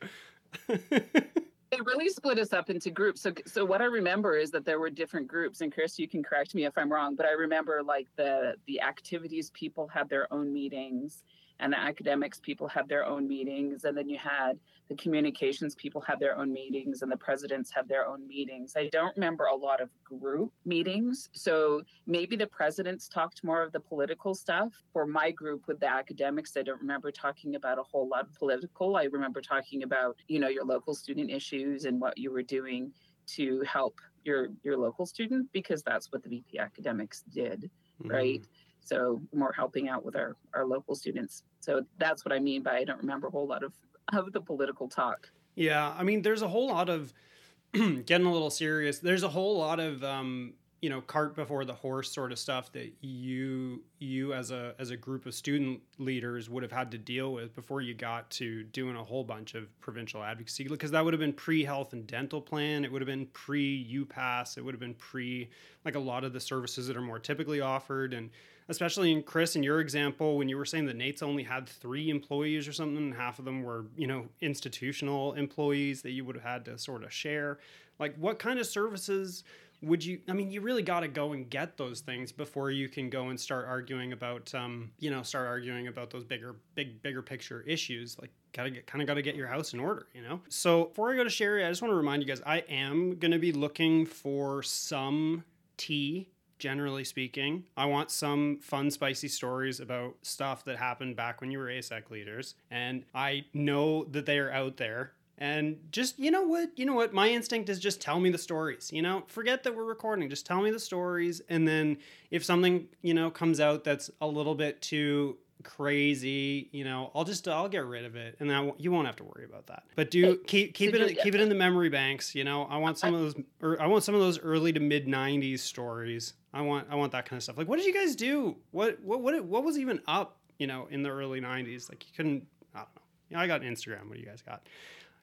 [1.73, 3.23] It really split us up into groups.
[3.23, 6.23] So, so what I remember is that there were different groups, and Chris, you can
[6.23, 10.31] correct me if I'm wrong, but I remember like the the activities people had their
[10.33, 11.25] own meetings,
[11.61, 16.01] and the academics people had their own meetings and then you had the communications people
[16.01, 18.75] had their own meetings and the presidents had their own meetings.
[18.77, 23.73] I don't remember a lot of group meetings so maybe the presidents talked more of
[23.73, 24.73] the political stuff.
[24.93, 28.35] For my group with the academics i don't remember talking about a whole lot of
[28.35, 28.97] political.
[28.97, 32.93] I remember talking about you know your local student issues and what you were doing
[33.27, 38.11] to help your your local student because that's what the vp academics did mm-hmm.
[38.11, 38.47] right
[38.85, 41.45] so more helping out with our, our local students.
[41.61, 43.73] So that's what I mean by I don't remember a whole lot of,
[44.13, 45.29] of the political talk.
[45.55, 45.95] Yeah.
[45.97, 47.13] I mean, there's a whole lot of
[47.73, 48.99] getting a little serious.
[48.99, 52.73] There's a whole lot of, um, you know, cart before the horse sort of stuff
[52.73, 56.99] that you you as a as a group of student leaders would have had to
[56.99, 61.05] deal with before you got to doing a whole bunch of provincial advocacy because that
[61.05, 62.85] would have been pre health and dental plan.
[62.85, 64.59] It would have been pre UPass.
[64.59, 65.49] It would have been pre
[65.85, 68.29] like a lot of the services that are more typically offered and
[68.69, 72.11] especially in Chris, in your example, when you were saying that NAIT's only had three
[72.11, 76.37] employees or something, and half of them were, you know, institutional employees that you would
[76.37, 77.59] have had to sort of share.
[77.99, 79.45] Like, what kind of services
[79.83, 80.21] would you?
[80.29, 83.29] I mean, you really got to go and get those things before you can go
[83.29, 87.63] and start arguing about, um, you know, start arguing about those bigger, big, bigger picture
[87.63, 88.19] issues.
[88.19, 90.41] Like, gotta get, kind of got to get your house in order, you know.
[90.49, 93.17] So before I go to Sherry, I just want to remind you guys, I am
[93.33, 95.45] to be looking for some
[95.77, 96.29] tea
[96.63, 97.65] generally speaking.
[97.77, 102.09] I want some fun, spicy stories about stuff that happened back when you were ASEC
[102.09, 102.55] leaders.
[102.71, 105.13] And I know that they are out there.
[105.43, 106.71] And just, you know what?
[106.77, 107.13] You know what?
[107.13, 108.93] My instinct is just tell me the stories.
[108.93, 110.31] You know, forget that we're recording.
[110.31, 111.43] Just tell me the stories.
[111.49, 111.97] And then
[112.31, 117.25] if something, you know, comes out that's a little bit too crazy, you know, I'll
[117.25, 119.83] just I'll get rid of it, and then you won't have to worry about that.
[119.97, 122.37] But do keep keep it keep it in the memory banks.
[122.37, 124.81] You know, I want some of those, or I want some of those early to
[124.81, 126.35] mid '90s stories.
[126.55, 127.59] I want I want that kind of stuff.
[127.59, 128.59] Like, what did you guys do?
[128.71, 130.39] What what what what was even up?
[130.59, 132.47] You know, in the early '90s, like you couldn't.
[132.77, 133.03] I don't know.
[133.31, 134.07] You know, I got Instagram.
[134.07, 134.63] What do you guys got?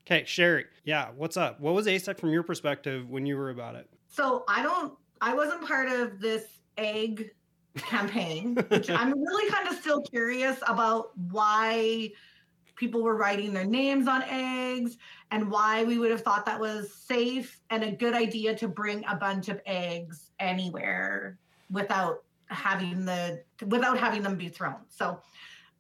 [0.10, 0.66] Okay, Sherry.
[0.86, 1.60] Yeah, what's up?
[1.60, 3.88] What was ASEC from your perspective when you were about it?
[4.08, 4.98] So I don't.
[5.22, 6.46] I wasn't part of this
[6.80, 7.30] egg
[7.78, 12.10] campaign, which I'm really kind of still curious about why
[12.76, 14.98] people were writing their names on eggs
[15.30, 19.06] and why we would have thought that was safe and a good idea to bring
[19.08, 21.38] a bunch of eggs anywhere
[21.70, 24.78] without having the without having them be thrown.
[24.90, 25.22] So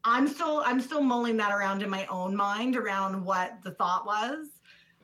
[0.03, 4.05] I'm still I'm still mulling that around in my own mind around what the thought
[4.05, 4.47] was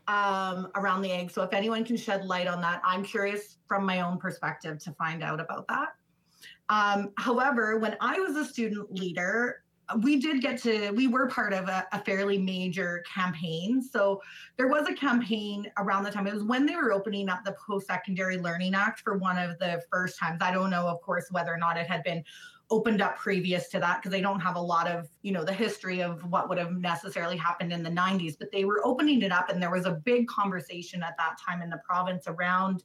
[0.08, 1.31] um, around the egg.
[1.31, 4.91] So if anyone can shed light on that, I'm curious from my own perspective to
[4.93, 5.89] find out about that.
[6.69, 9.62] Um, however, when I was a student leader,
[10.01, 14.19] we did get to we were part of a, a, fairly major campaign so
[14.58, 17.55] there was a campaign around the time it was when they were opening up the
[17.67, 21.53] post-secondary learning act for one of the first times i don't know of course whether
[21.53, 22.23] or not it had been
[22.71, 25.54] opened up previous to that because they don't have a lot of you know the
[25.54, 29.32] history of what would have necessarily happened in the 90s but they were opening it
[29.32, 32.84] up and there was a big conversation at that time in the province around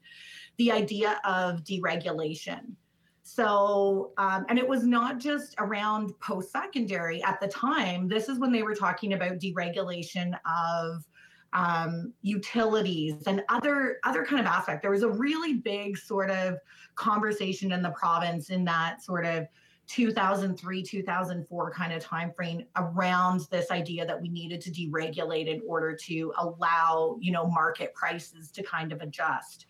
[0.58, 2.76] the idea of deregulation
[3.22, 8.08] so, um, and it was not just around post secondary at the time.
[8.08, 11.04] This is when they were talking about deregulation of
[11.52, 14.82] um, utilities and other other kind of aspect.
[14.82, 16.56] There was a really big sort of
[16.96, 19.46] conversation in the province in that sort of
[19.90, 25.60] 2003 2004 kind of time frame around this idea that we needed to deregulate in
[25.66, 29.66] order to allow you know market prices to kind of adjust.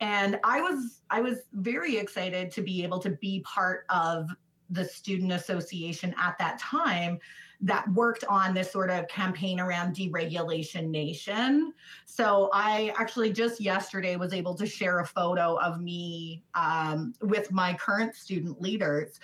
[0.00, 4.28] And i was i was very excited to be able to be part of
[4.68, 7.18] the student association at that time
[7.60, 11.72] that worked on this sort of campaign around deregulation nation.
[12.04, 17.50] So i actually just yesterday was able to share a photo of me um, with
[17.50, 19.20] my current student leaders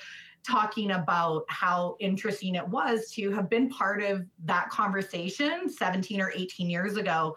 [0.46, 6.32] talking about how interesting it was to have been part of that conversation 17 or
[6.34, 7.36] 18 years ago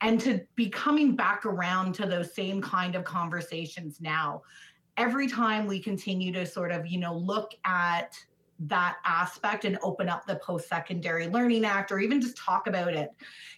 [0.00, 4.42] and to be coming back around to those same kind of conversations now.
[4.96, 8.16] Every time we continue to sort of you know look at
[8.60, 12.94] that aspect and open up the post secondary learning act or even just talk about
[12.94, 13.10] it.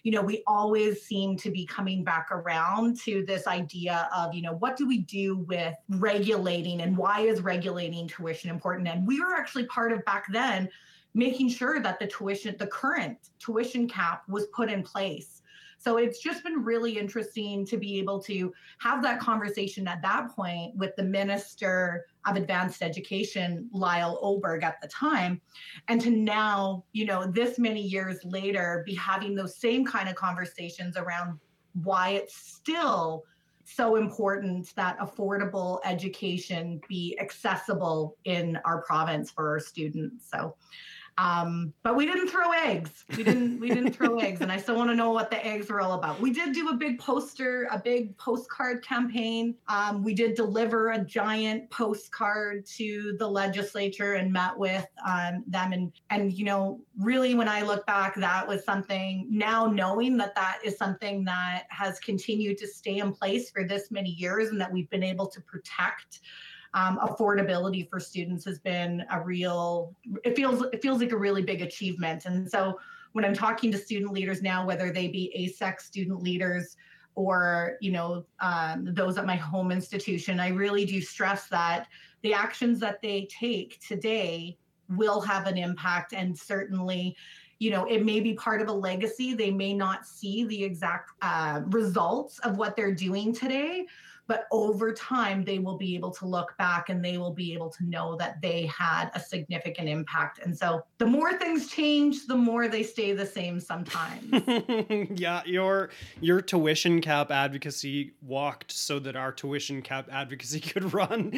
[0.03, 4.41] You know we always seem to be coming back around to this idea of you
[4.41, 8.87] know what do we do with regulating and why is regulating tuition important?
[8.87, 10.69] And we were actually part of back then
[11.13, 15.41] making sure that the tuition the current tuition cap was put in place
[15.77, 20.35] so it's just been really interesting to be able to have that conversation at that
[20.35, 25.39] point with the Minister of Advanced Education, Lyle Oberg, at the time,
[25.87, 30.15] and to now, you know, this many years later, be having those same kind of
[30.15, 31.39] conversations around
[31.83, 33.23] why it's still
[33.63, 40.29] so important that affordable education be accessible in our province for our students.
[40.31, 40.55] So
[41.17, 43.03] um, but we didn't throw eggs.
[43.15, 43.59] We didn't.
[43.59, 45.93] We didn't throw eggs, and I still want to know what the eggs were all
[45.93, 46.21] about.
[46.21, 49.55] We did do a big poster, a big postcard campaign.
[49.67, 55.73] Um, we did deliver a giant postcard to the legislature and met with um, them,
[55.73, 59.25] and and you know, really, when I look back, that was something.
[59.29, 63.89] Now knowing that that is something that has continued to stay in place for this
[63.89, 66.19] many years, and that we've been able to protect
[66.77, 71.41] um, affordability for students has been a real it feels it feels like a really
[71.41, 72.25] big achievement.
[72.25, 72.79] And so
[73.13, 76.75] when i'm talking to student leaders now whether they be ASEC student leaders
[77.15, 81.87] or you know um, those at my home institution i really do stress that
[82.21, 84.57] the actions that they take today
[84.89, 86.13] will have an impact.
[86.13, 87.15] And certainly
[87.59, 89.33] you know it may be part of a legacy.
[89.33, 93.85] They may not see the exact uh, results of what they're doing today
[94.27, 97.69] but over time they will be able to look back and they will be able
[97.69, 100.39] to know that they had a significant impact.
[100.43, 104.27] And so the more things change the more they stay the same sometimes.
[105.17, 105.89] Yeah your
[106.21, 111.31] your tuition cap advocacy walked so that our tuition cap advocacy could run.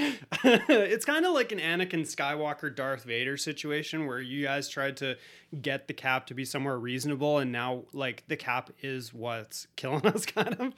[0.43, 5.17] It's kind of like an anakin skywalker darth vader situation where you guys tried to
[5.61, 10.05] get the cap to be somewhere reasonable and now like the cap is what's killing
[10.05, 10.75] us kind of.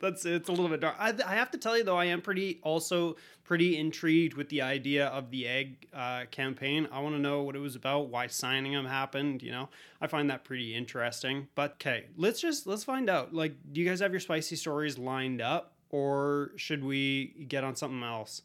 [0.00, 2.20] That's it's a little bit dark I, I, have to tell you though i am
[2.20, 7.20] pretty also pretty intrigued with the idea of the egg uh, campaign i want to
[7.20, 9.68] know what it was about why signing them happened you know
[10.00, 13.88] i find that pretty interesting but okay let's just let's find out like do you
[13.88, 18.42] guys have your spicy stories lined up or should we get on something else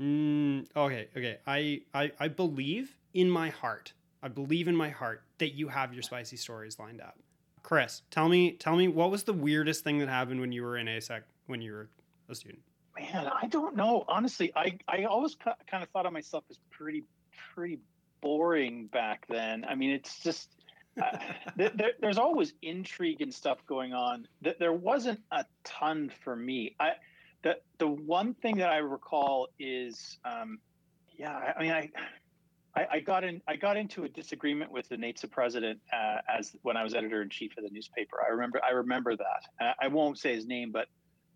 [0.00, 1.38] Mm, okay, okay.
[1.46, 3.92] I, I I believe in my heart.
[4.20, 7.18] I believe in my heart that you have your spicy stories lined up.
[7.72, 10.76] Chris, tell me tell me what was the weirdest thing that happened when you were
[10.76, 11.88] in ASEC when you were
[12.28, 12.60] a student?
[13.00, 14.04] Man, I don't know.
[14.08, 17.02] Honestly, I I always kind of thought of myself as pretty
[17.54, 17.78] pretty
[18.20, 19.64] boring back then.
[19.64, 20.50] I mean, it's just
[21.02, 21.16] uh,
[21.56, 24.28] there, there's always intrigue and stuff going on.
[24.42, 26.76] That there wasn't a ton for me.
[26.78, 26.90] I
[27.42, 30.58] the the one thing that I recall is, um,
[31.16, 31.90] yeah, I, I mean, I,
[32.74, 36.56] I, I, got in, I got into a disagreement with the NAITSA president uh, as
[36.62, 38.16] when I was editor in chief of the newspaper.
[38.26, 39.74] I remember, I remember that.
[39.80, 40.86] I won't say his name, but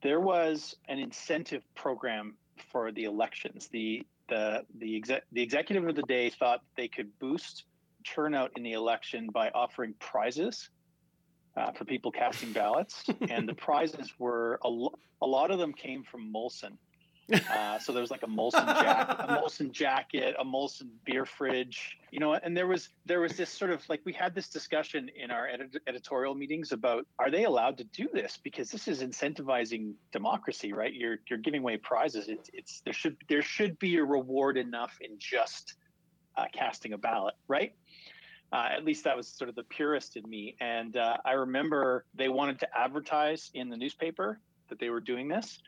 [0.02, 2.34] there was an incentive program
[2.70, 3.68] for the elections.
[3.68, 7.64] The the the exec, the executive of the day thought they could boost
[8.04, 10.70] turnout in the election by offering prizes
[11.56, 15.72] uh, for people casting ballots, and the prizes were a, lo- a lot of them
[15.72, 16.76] came from Molson.
[17.32, 21.98] Uh, so there was like a Molson jacket, a Molson jacket, a Molson beer fridge,
[22.12, 25.10] you know, and there was there was this sort of like we had this discussion
[25.16, 29.02] in our edit- editorial meetings about are they allowed to do this because this is
[29.02, 30.94] incentivizing democracy, right?
[30.94, 32.28] You're you're giving away prizes.
[32.28, 35.74] It's it's there should there should be a reward enough in just
[36.36, 37.74] uh, casting a ballot, right?
[38.52, 40.56] Uh, at least that was sort of the purist in me.
[40.60, 45.28] And uh, I remember they wanted to advertise in the newspaper that they were doing
[45.28, 45.60] this.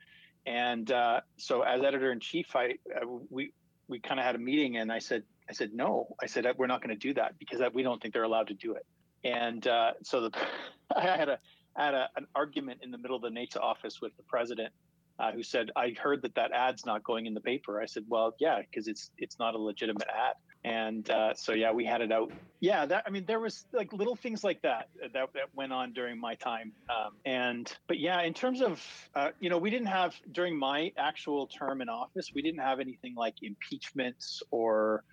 [0.48, 3.52] And uh, so, as editor in chief, I uh, we
[3.86, 6.16] we kind of had a meeting, and I said I said no.
[6.22, 8.54] I said we're not going to do that because we don't think they're allowed to
[8.54, 8.86] do it.
[9.24, 10.38] And uh, so the
[10.96, 11.38] I had a
[11.76, 14.72] I had a, an argument in the middle of the NAITSA office with the president,
[15.18, 18.04] uh, who said, "I heard that that ad's not going in the paper." I said,
[18.08, 22.00] "Well, yeah, because it's it's not a legitimate ad." and uh, so yeah we had
[22.00, 25.44] it out yeah that i mean there was like little things like that that, that
[25.54, 28.82] went on during my time um, and but yeah in terms of
[29.14, 32.80] uh, you know we didn't have during my actual term in office we didn't have
[32.80, 35.04] anything like impeachments or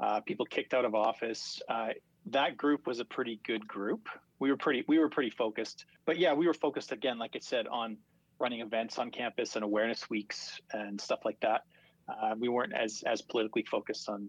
[0.00, 1.88] uh, people kicked out of office uh,
[2.26, 4.08] that group was a pretty good group
[4.40, 7.40] we were pretty we were pretty focused but yeah we were focused again like i
[7.40, 7.96] said on
[8.38, 11.62] running events on campus and awareness weeks and stuff like that
[12.08, 14.28] uh, we weren't as as politically focused on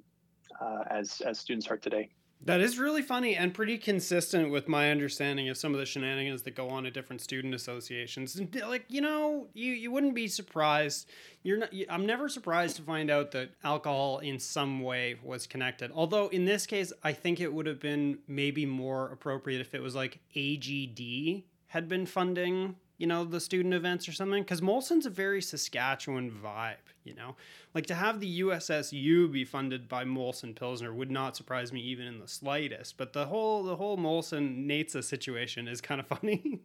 [0.61, 2.09] uh, as as students are today.
[2.45, 6.43] That is really funny and pretty consistent with my understanding of some of the shenanigans
[6.43, 8.37] that go on at different student associations.
[8.37, 11.09] And like, you know, you, you wouldn't be surprised.
[11.43, 15.91] You're not I'm never surprised to find out that alcohol in some way was connected.
[15.93, 19.81] Although in this case, I think it would have been maybe more appropriate if it
[19.81, 24.43] was like AGD had been funding you know, the student events or something.
[24.43, 27.35] Because Molson's a very Saskatchewan vibe, you know?
[27.73, 32.05] Like to have the USSU be funded by Molson Pilsner would not surprise me even
[32.05, 32.97] in the slightest.
[32.97, 36.59] But the whole the whole Molson NAITSA situation is kind of funny.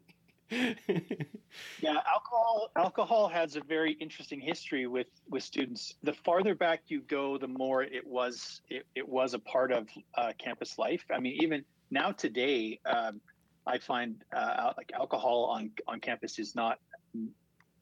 [0.51, 5.94] yeah, alcohol alcohol has a very interesting history with with students.
[6.03, 9.88] The farther back you go, the more it was it, it was a part of
[10.16, 11.05] uh, campus life.
[11.14, 13.20] I mean, even now today, um,
[13.66, 16.79] I find uh, like alcohol on on campus is not.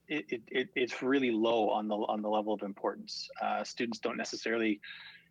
[0.08, 3.28] It, it, it's really low on the on the level of importance.
[3.40, 4.80] Uh, students don't necessarily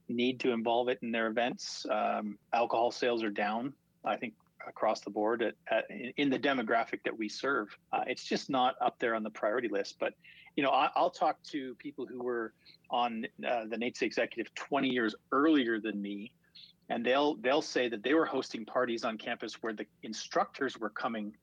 [0.10, 1.86] need to involve it in their events.
[1.90, 3.74] Um, alcohol sales are down.
[4.04, 4.34] I think
[4.68, 5.86] across the board at, at,
[6.18, 7.76] in the demographic that we serve.
[7.92, 9.98] Uh, it's just not up there on the priority list.
[10.00, 10.14] But
[10.56, 12.54] you know, I, will talk to people who were
[12.90, 16.32] on uh, the NAITSA executive 20 years earlier than me,
[16.91, 20.89] and they'll they'll say that they were hosting parties on campus where the instructors were
[20.89, 21.34] coming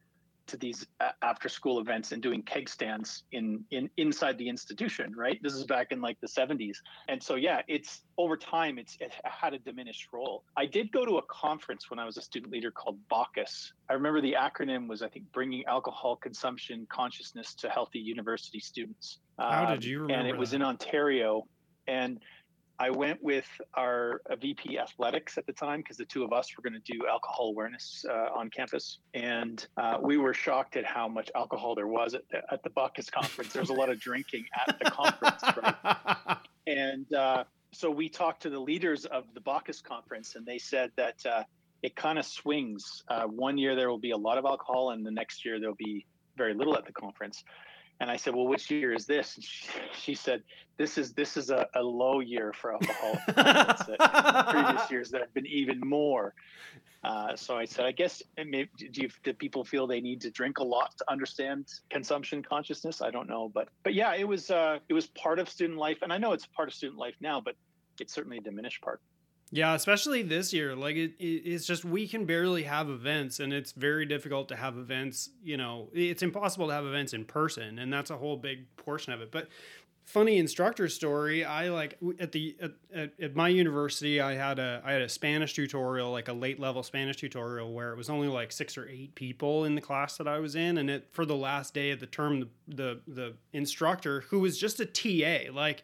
[0.46, 0.86] to these
[1.20, 5.38] after school events and doing keg stands in in inside the institution right?
[5.42, 6.76] This is back in like the 70s
[7.08, 10.44] and so yeah it's over time it's it had a diminished role.
[10.56, 13.72] I did go to a conference when i was a student leader called BACCHUS.
[13.90, 19.18] I remember the acronym was i think bringing alcohol consumption consciousness to healthy university students.
[19.38, 20.56] How um, did you remember and it was that?
[20.56, 21.46] in ontario.
[21.86, 22.20] And
[22.80, 26.48] I went with our uh, VP athletics at the time because the two of us
[26.56, 30.84] were going to do alcohol awareness uh, on campus, and uh, we were shocked at
[30.84, 33.52] how much alcohol there was at the, at the BACCHUS conference.
[33.52, 36.38] There was a lot of drinking at the conference, right?
[36.68, 40.90] And uh, so we talked to the leaders of the BACCHUS conference, and they said
[40.96, 41.44] that uh,
[41.82, 43.02] it kind of swings.
[43.08, 45.74] Uh, one year there will be a lot of alcohol, and the next year there'll
[45.76, 46.04] be
[46.36, 47.42] very little at the conference.
[48.00, 50.42] And I said, "Well, which year is this?" And she, she said,
[50.76, 53.18] "This is this is a, a low year for alcohol.
[54.52, 56.34] previous years there have been even more."
[57.04, 60.30] Uh, so I said, "I guess maybe, do, you, do people feel they need to
[60.30, 63.00] drink a lot to understand consumption consciousness?
[63.02, 65.98] I don't know, but but yeah, it was uh, it was part of student life,
[66.02, 67.54] and I know it's part of student life now, but
[68.00, 69.00] it's certainly a diminished part."
[69.50, 70.76] Yeah, especially this year.
[70.76, 74.56] Like it, it, it's just we can barely have events, and it's very difficult to
[74.56, 75.30] have events.
[75.42, 79.12] You know, it's impossible to have events in person, and that's a whole big portion
[79.12, 79.30] of it.
[79.30, 79.48] But
[80.08, 81.44] funny instructor story.
[81.44, 82.56] I like at the
[82.94, 84.20] at, at, my university.
[84.20, 87.92] I had a I had a Spanish tutorial, like a late level Spanish tutorial, where
[87.92, 90.78] it was only like six or eight people in the class that I was in,
[90.78, 94.58] and it for the last day of the term, the the, the instructor who was
[94.58, 95.82] just a TA, like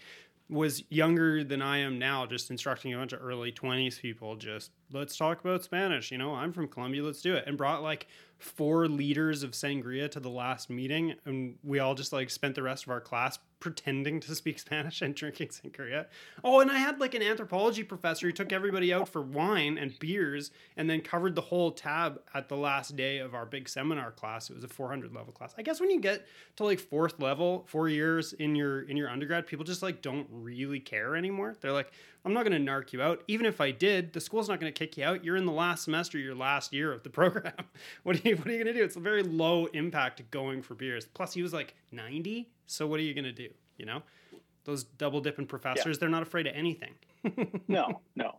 [0.51, 4.71] was younger than I am now, just instructing a bunch of early 20s people, just
[4.93, 6.11] let's talk about Spanish.
[6.11, 7.45] You know, I'm from Colombia, let's do it.
[7.47, 8.07] And brought like
[8.39, 11.15] four liters of sangria to the last meeting.
[11.25, 15.00] And we all just like spent the rest of our class pretending to speak Spanish
[15.00, 16.05] and drinking sangria.
[16.44, 19.98] Oh, and I had like an anthropology professor who took everybody out for wine and
[19.98, 24.11] beers and then covered the whole tab at the last day of our big seminar
[24.11, 24.50] class.
[24.50, 25.55] It was a 400 level class.
[25.57, 29.08] I guess when you get to like fourth level, four years in your in your
[29.08, 31.56] undergrad, people just like don't really care anymore.
[31.58, 31.90] They're like,
[32.25, 33.22] I'm not going to narc you out.
[33.29, 35.25] Even if I did, the school's not going to kick you out.
[35.25, 37.52] You're in the last semester, your last year of the program.
[38.02, 38.85] what are you What are you going to do?
[38.85, 41.06] It's a very low impact going for beers.
[41.06, 42.48] Plus, he was like 90.
[42.66, 43.48] So what are you going to do?
[43.77, 44.02] You know.
[44.64, 46.00] those double dipping professors, yeah.
[46.00, 46.94] they're not afraid of anything.
[47.68, 48.38] no, no.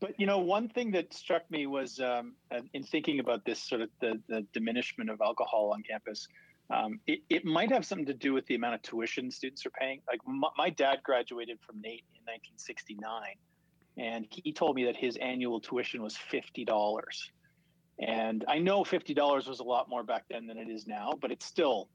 [0.00, 2.34] But you know, one thing that struck me was um,
[2.72, 6.28] in thinking about this sort of the, the diminishment of alcohol on campus.
[6.70, 9.70] Um, it, it might have something to do with the amount of tuition students are
[9.70, 10.02] paying.
[10.06, 13.34] Like my, my dad graduated from NAIT in 1969,
[13.96, 17.30] and he told me that his annual tuition was fifty dollars.
[17.98, 21.14] And I know fifty dollars was a lot more back then than it is now,
[21.20, 21.88] but it's still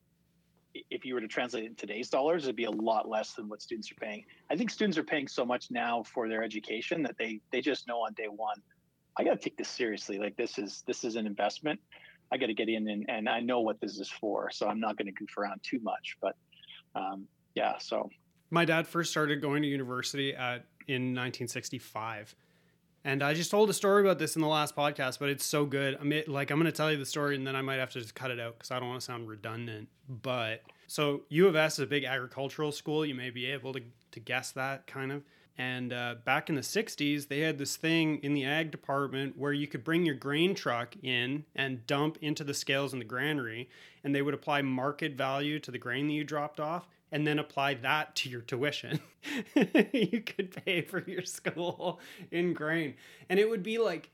[0.89, 3.47] if you were to translate it in today's dollars, it'd be a lot less than
[3.47, 4.25] what students are paying.
[4.49, 7.87] I think students are paying so much now for their education that they they just
[7.87, 8.57] know on day one,
[9.17, 10.17] I got to take this seriously.
[10.17, 11.79] Like this is this is an investment.
[12.33, 14.49] I got to get in and, and I know what this is for.
[14.51, 16.17] So I'm not going to goof around too much.
[16.19, 16.35] But
[16.95, 18.09] um, yeah, so
[18.49, 22.35] my dad first started going to university at in 1965
[23.05, 25.65] and I just told a story about this in the last podcast, but it's so
[25.65, 25.97] good.
[25.99, 27.89] I mean, like I'm going to tell you the story, and then I might have
[27.91, 29.89] to just cut it out because I don't want to sound redundant.
[30.07, 33.05] But so U of S is a big agricultural school.
[33.05, 33.81] You may be able to
[34.11, 35.23] to guess that kind of.
[35.57, 39.53] And uh, back in the 60s, they had this thing in the ag department where
[39.53, 43.69] you could bring your grain truck in and dump into the scales in the granary,
[44.03, 47.37] and they would apply market value to the grain that you dropped off and then
[47.37, 48.99] apply that to your tuition.
[49.93, 51.99] you could pay for your school
[52.31, 52.95] in grain.
[53.29, 54.09] And it would be like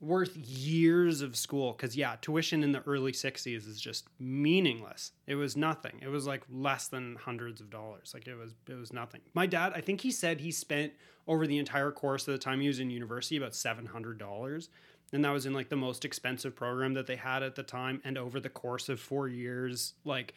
[0.00, 5.34] worth years of school because yeah tuition in the early 60s is just meaningless it
[5.34, 8.92] was nothing it was like less than hundreds of dollars like it was it was
[8.94, 10.92] nothing my dad i think he said he spent
[11.28, 14.68] over the entire course of the time he was in university about $700
[15.12, 18.00] and that was in like the most expensive program that they had at the time
[18.04, 20.32] and over the course of four years like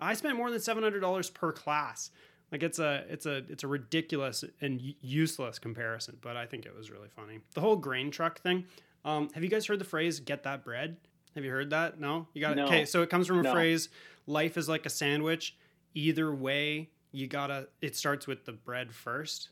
[0.00, 2.10] I spent more than seven hundred dollars per class.
[2.52, 6.76] Like it's a it's a it's a ridiculous and useless comparison, but I think it
[6.76, 7.40] was really funny.
[7.54, 8.64] The whole grain truck thing.
[9.04, 10.96] Um, have you guys heard the phrase "get that bread"?
[11.34, 12.00] Have you heard that?
[12.00, 12.62] No, you got it.
[12.62, 13.52] Okay, so it comes from a no.
[13.52, 13.88] phrase:
[14.26, 15.56] "Life is like a sandwich.
[15.94, 17.68] Either way, you gotta.
[17.80, 19.50] It starts with the bread first,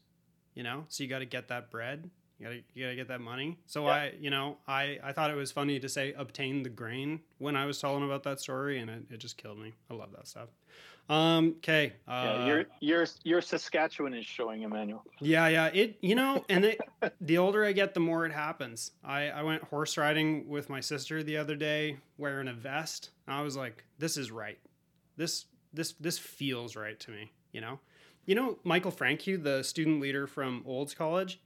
[0.54, 0.84] you know.
[0.88, 2.10] So you got to get that bread.
[2.42, 3.56] You gotta, you gotta get that money.
[3.66, 3.92] So yeah.
[3.92, 7.54] I, you know, I, I thought it was funny to say obtain the grain when
[7.54, 9.74] I was telling about that story, and it, it just killed me.
[9.88, 10.48] I love that stuff.
[11.08, 11.92] Um, okay.
[12.08, 15.04] Uh, yeah, your your your Saskatchewan is showing, Emmanuel.
[15.20, 15.66] Yeah, yeah.
[15.66, 16.80] It, you know, and it,
[17.20, 18.90] the older I get, the more it happens.
[19.04, 23.10] I, I went horse riding with my sister the other day, wearing a vest.
[23.28, 24.58] And I was like, this is right.
[25.16, 27.30] This, this, this feels right to me.
[27.52, 27.78] You know,
[28.26, 31.38] you know, Michael Franke, the student leader from Olds College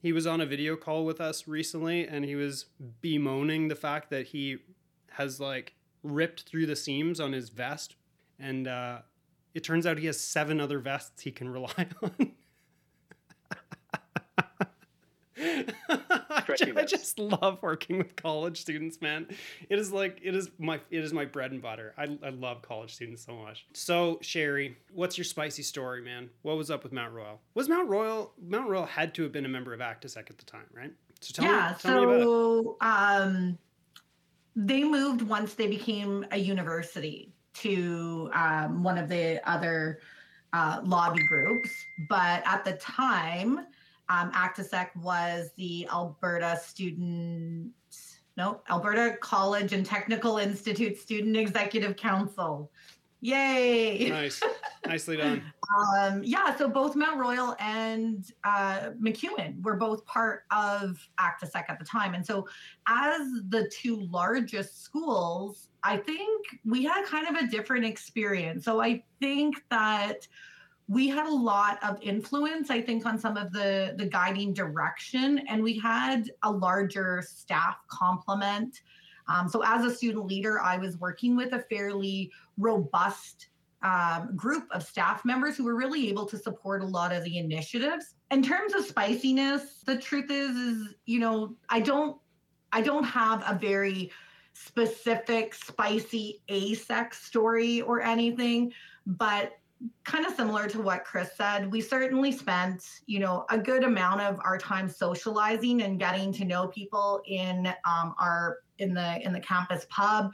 [0.00, 2.66] he was on a video call with us recently and he was
[3.00, 4.58] bemoaning the fact that he
[5.10, 7.96] has like ripped through the seams on his vest
[8.38, 8.98] and uh,
[9.54, 12.32] it turns out he has seven other vests he can rely on
[16.76, 19.26] I just love working with college students, man.
[19.68, 21.94] It is like it is my it is my bread and butter.
[21.96, 23.66] I, I love college students so much.
[23.74, 26.30] So Sherry, what's your spicy story, man?
[26.42, 27.40] What was up with Mount Royal?
[27.54, 30.44] Was Mount Royal Mount Royal had to have been a member of ACTISEC at the
[30.44, 30.92] time, right?
[31.20, 31.70] So tell yeah.
[31.70, 33.58] Me, tell so um,
[34.54, 40.00] they moved once they became a university to um, one of the other
[40.52, 41.70] uh, lobby groups,
[42.08, 43.66] but at the time
[44.08, 47.72] um, ACTISEC was the Alberta Student,
[48.36, 52.70] no, Alberta College and Technical Institute Student Executive Council.
[53.20, 54.08] Yay!
[54.10, 54.40] Nice,
[54.86, 55.42] nicely done.
[55.98, 61.80] um, yeah, so both Mount Royal and uh, MacEwan were both part of ACTISEC at
[61.80, 62.46] the time, and so
[62.86, 68.64] as the two largest schools, I think we had kind of a different experience.
[68.64, 70.28] So I think that
[70.88, 75.38] we had a lot of influence i think on some of the the guiding direction
[75.48, 78.80] and we had a larger staff complement.
[79.28, 83.48] Um, so as a student leader i was working with a fairly robust
[83.82, 87.38] um, group of staff members who were really able to support a lot of the
[87.38, 88.16] initiatives.
[88.32, 92.16] In terms of spiciness the truth is is you know i don't
[92.72, 94.10] i don't have a very
[94.54, 98.72] specific spicy ASEC story or anything
[99.06, 99.52] but
[100.04, 104.20] kind of similar to what Chris said, we certainly spent, you know, a good amount
[104.20, 109.32] of our time socializing and getting to know people in um, our in the in
[109.32, 110.32] the campus pub.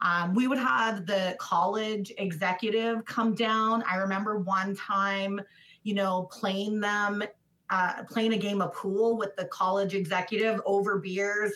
[0.00, 3.82] Um, we would have the college executive come down.
[3.90, 5.40] I remember one time,
[5.82, 7.22] you know, playing them
[7.70, 11.52] uh, playing a game of pool with the college executive over beers.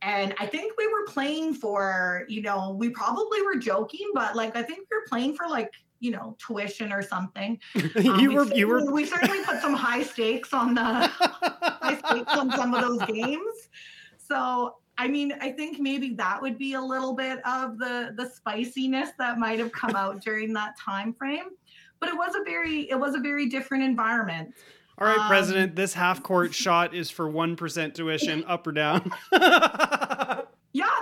[0.00, 4.54] And I think we were playing for, you know, we probably were joking, but like
[4.56, 7.58] I think we were playing for like you know tuition or something.
[7.76, 7.90] Um,
[8.20, 12.32] you were we you were we certainly put some high stakes on the high stakes
[12.34, 13.68] on some of those games.
[14.18, 18.28] So I mean, I think maybe that would be a little bit of the the
[18.28, 21.50] spiciness that might have come out during that time frame.
[22.00, 24.54] but it was a very it was a very different environment.
[25.00, 29.12] All right, um, President, this half court shot is for 1% tuition, up or down?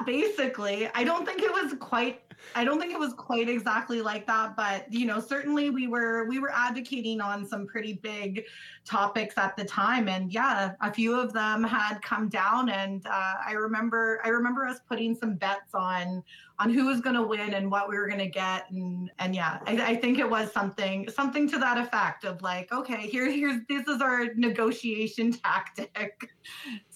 [0.07, 0.89] Basically.
[0.95, 2.23] I don't think it was quite
[2.55, 6.27] I don't think it was quite exactly like that, but you know, certainly we were
[6.27, 8.45] we were advocating on some pretty big
[8.85, 13.35] topics at the time, and yeah, a few of them had come down, and uh,
[13.47, 16.23] I remember I remember us putting some bets on
[16.59, 19.35] on who was going to win and what we were going to get, and and
[19.35, 23.31] yeah, I, I think it was something something to that effect of like, okay, here
[23.31, 26.31] here's this is our negotiation tactic.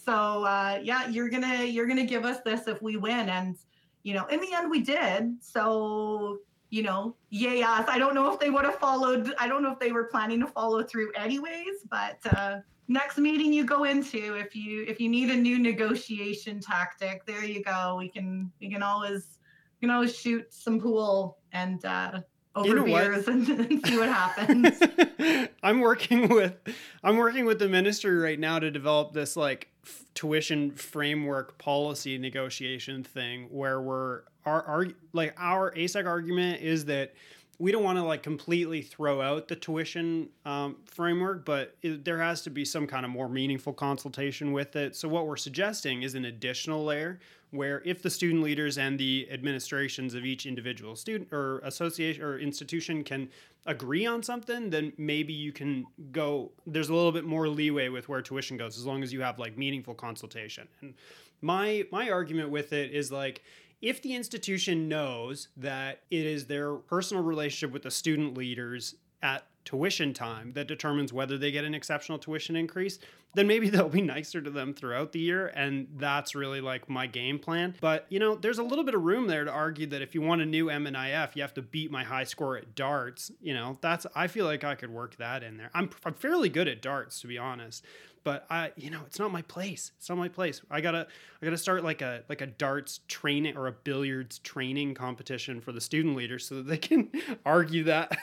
[0.05, 3.57] So uh, yeah, you're gonna you're gonna give us this if we win, and
[4.03, 5.35] you know, in the end, we did.
[5.41, 6.39] So,
[6.71, 7.85] you know, yay us.
[7.89, 9.35] I don't know if they would have followed.
[9.39, 11.85] I don't know if they were planning to follow through anyways.
[11.91, 16.61] But uh, next meeting you go into, if you if you need a new negotiation
[16.61, 17.97] tactic, there you go.
[17.99, 19.39] We can we can always
[19.81, 22.21] you can always shoot some pool and uh,
[22.55, 24.81] over you know beers and, and, see what happens.
[25.63, 26.55] I'm working with
[27.03, 32.19] I'm working with the ministry right now to develop this like f- tuition framework policy
[32.19, 37.15] negotiation thing where we're our, our like our ASEC argument is that
[37.61, 42.19] we don't want to like completely throw out the tuition um, framework, but it, there
[42.19, 44.97] has to be some kind of more meaningful consultation with it.
[44.97, 49.29] So what we're suggesting is an additional layer where if the student leaders and the
[49.31, 53.29] administrations of each individual student or association or institution can
[53.67, 56.51] agree on something, then maybe you can go.
[56.67, 59.39] There's a little bit more leeway with where tuition goes, as long as you have
[59.39, 60.67] like meaningful consultation.
[60.81, 60.95] And
[61.43, 63.43] my my argument with it is like
[63.81, 69.45] if the institution knows that it is their personal relationship with the student leaders at
[69.65, 72.99] tuition time that determines whether they get an exceptional tuition increase,
[73.35, 75.49] then maybe they'll be nicer to them throughout the year.
[75.49, 77.75] And that's really like my game plan.
[77.81, 80.23] But, you know, there's a little bit of room there to argue that if you
[80.23, 83.31] want a new MNIF, you have to beat my high score at darts.
[83.41, 85.71] You know, that's, I feel like I could work that in there.
[85.75, 87.85] I'm, I'm fairly good at darts, to be honest
[88.23, 89.93] but I, you know, it's not my place.
[89.97, 90.61] It's not my place.
[90.71, 91.07] I gotta,
[91.41, 95.73] I gotta start like a like a darts training or a billiards training competition for
[95.73, 97.11] the student leaders so that they can
[97.47, 98.17] argue that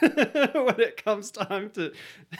[0.54, 1.92] when it comes time to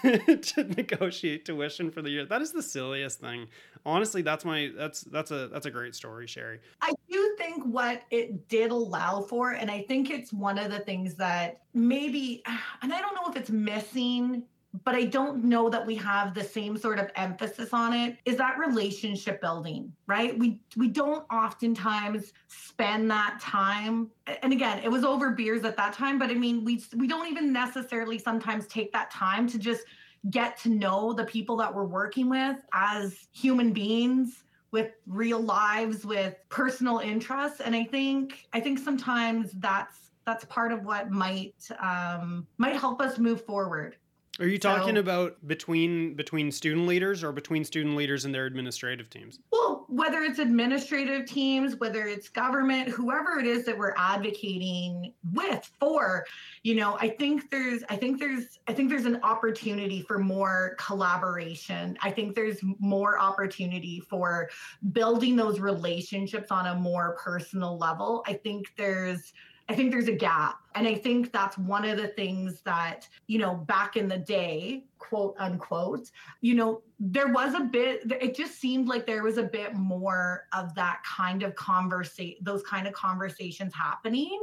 [0.37, 2.25] to negotiate tuition for the year.
[2.25, 3.49] That is the silliest thing.
[3.85, 6.61] Honestly, that's my that's that's a that's a great story, Sherry.
[6.81, 10.81] I do think what it did allow for, and I think it's one of the
[10.81, 12.43] things that maybe,
[12.83, 14.45] and I don't know if it's missing
[14.85, 18.37] but I don't know that we have the same sort of emphasis on it is
[18.37, 20.39] that relationship building, right?
[20.39, 24.11] We we don't oftentimes spend that time
[24.43, 27.29] and again, it was over beers at that time, but I mean, we we don't
[27.29, 29.85] even necessarily sometimes take that time to just
[30.31, 36.05] get to know the people that we're working with as human beings with real lives
[36.05, 41.55] with personal interests and i think i think sometimes that's that's part of what might
[41.81, 43.97] um, might help us move forward
[44.41, 48.47] are you talking so, about between between student leaders or between student leaders and their
[48.47, 49.41] administrative teams?
[49.51, 55.69] Well, whether it's administrative teams, whether it's government, whoever it is that we're advocating with
[55.81, 56.25] for,
[56.63, 60.77] you know, I think there's I think there's I think there's an opportunity for more
[60.79, 61.99] collaboration.
[62.01, 64.51] I think there's more opportunity for
[64.93, 68.23] building those relationships on a more personal level.
[68.27, 69.33] I think there's
[69.69, 70.61] I think there's a gap.
[70.75, 74.85] And I think that's one of the things that, you know, back in the day,
[74.99, 76.11] quote unquote,
[76.41, 80.45] you know, there was a bit, it just seemed like there was a bit more
[80.55, 84.41] of that kind of conversation, those kind of conversations happening.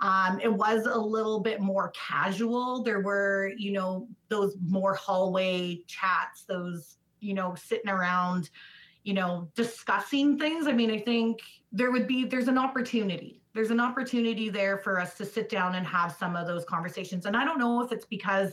[0.00, 2.82] Um, it was a little bit more casual.
[2.82, 8.50] There were, you know, those more hallway chats, those, you know, sitting around,
[9.04, 10.66] you know, discussing things.
[10.66, 11.40] I mean, I think
[11.72, 15.74] there would be, there's an opportunity there's an opportunity there for us to sit down
[15.74, 17.26] and have some of those conversations.
[17.26, 18.52] And I don't know if it's because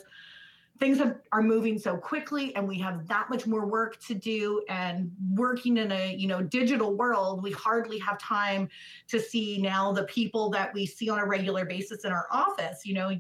[0.80, 4.64] things have, are moving so quickly and we have that much more work to do
[4.70, 8.68] and working in a you know digital world we hardly have time
[9.08, 12.86] to see now the people that we see on a regular basis in our office
[12.86, 13.12] you know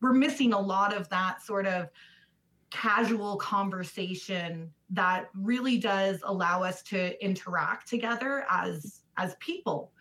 [0.00, 1.88] we're missing a lot of that sort of
[2.70, 9.92] casual conversation that really does allow us to interact together as as people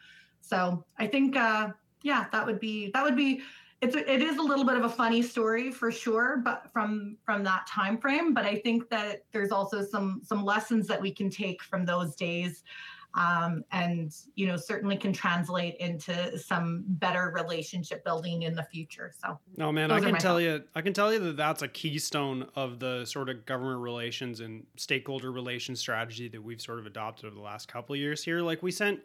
[0.47, 1.69] so I think, uh,
[2.03, 3.41] yeah, that would be that would be.
[3.79, 7.17] It's a, it is a little bit of a funny story for sure, but from
[7.23, 8.33] from that time frame.
[8.33, 12.15] But I think that there's also some some lessons that we can take from those
[12.15, 12.63] days.
[13.13, 19.11] Um, and you know certainly can translate into some better relationship building in the future
[19.19, 20.43] so no man i can tell thoughts.
[20.43, 24.39] you i can tell you that that's a keystone of the sort of government relations
[24.39, 28.23] and stakeholder relations strategy that we've sort of adopted over the last couple of years
[28.23, 28.99] here like we sent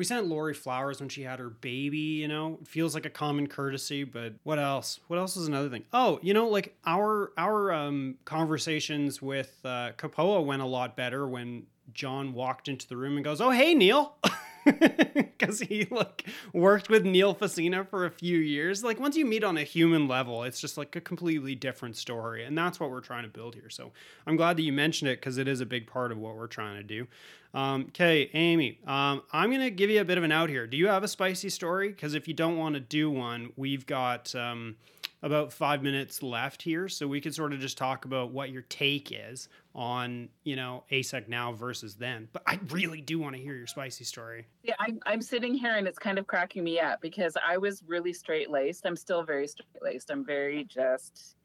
[0.00, 2.56] We sent Lori flowers when she had her baby, you know.
[2.62, 4.98] It feels like a common courtesy, but what else?
[5.08, 5.84] What else is another thing?
[5.92, 11.28] Oh, you know, like our our um conversations with uh Kapoa went a lot better
[11.28, 14.14] when John walked into the room and goes, "Oh, hey, Neil."
[14.64, 18.84] because he like worked with Neil Fassina for a few years.
[18.84, 22.44] Like once you meet on a human level, it's just like a completely different story,
[22.44, 23.70] and that's what we're trying to build here.
[23.70, 23.92] So
[24.26, 26.46] I'm glad that you mentioned it because it is a big part of what we're
[26.46, 27.06] trying to do.
[27.52, 30.66] Um, okay, Amy, um, I'm gonna give you a bit of an out here.
[30.66, 31.88] Do you have a spicy story?
[31.88, 34.34] Because if you don't want to do one, we've got.
[34.34, 34.76] Um,
[35.22, 38.62] about five minutes left here, so we could sort of just talk about what your
[38.62, 42.28] take is on you know ASEC now versus then.
[42.32, 44.46] But I really do want to hear your spicy story.
[44.62, 47.82] Yeah, I'm I'm sitting here and it's kind of cracking me up because I was
[47.86, 48.86] really straight laced.
[48.86, 50.10] I'm still very straight laced.
[50.10, 51.36] I'm very just,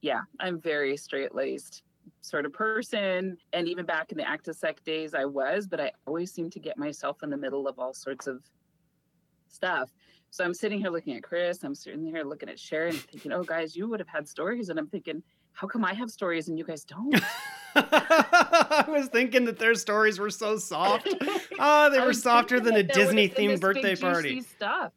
[0.00, 1.82] yeah, I'm very straight laced
[2.20, 3.36] sort of person.
[3.52, 6.76] And even back in the ActiSec days, I was, but I always seem to get
[6.78, 8.42] myself in the middle of all sorts of
[9.48, 9.90] stuff.
[10.30, 11.62] So I'm sitting here looking at Chris.
[11.62, 14.78] I'm sitting here looking at Sharon, thinking, "Oh, guys, you would have had stories." And
[14.78, 15.22] I'm thinking,
[15.52, 17.14] "How come I have stories and you guys don't?"
[17.74, 21.08] I was thinking that their stories were so soft.
[21.58, 24.40] Oh, they were softer than a Disney themed birthday big, party.
[24.40, 24.92] Stuff.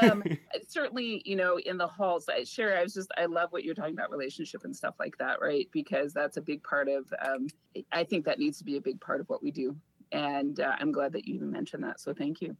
[0.00, 0.22] um,
[0.68, 3.94] certainly, you know, in the halls, I, I was just, I love what you're talking
[3.94, 5.68] about relationship and stuff like that, right?
[5.72, 7.48] Because that's a big part of, um,
[7.92, 9.76] I think that needs to be a big part of what we do.
[10.10, 12.00] And uh, I'm glad that you even mentioned that.
[12.00, 12.56] So thank you.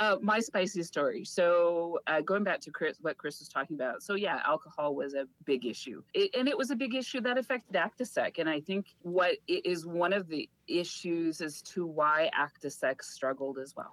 [0.00, 1.26] Uh, my spicy story.
[1.26, 4.02] So uh, going back to Chris, what Chris was talking about.
[4.02, 7.36] So yeah, alcohol was a big issue, it, and it was a big issue that
[7.36, 8.38] affected ActiSec.
[8.38, 13.76] And I think what is one of the issues as to why ActiSec struggled as
[13.76, 13.92] well.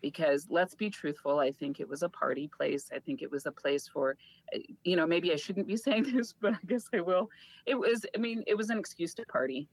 [0.00, 2.88] Because let's be truthful, I think it was a party place.
[2.90, 4.16] I think it was a place for,
[4.54, 7.28] uh, you know, maybe I shouldn't be saying this, but I guess I will.
[7.66, 9.68] It was, I mean, it was an excuse to party.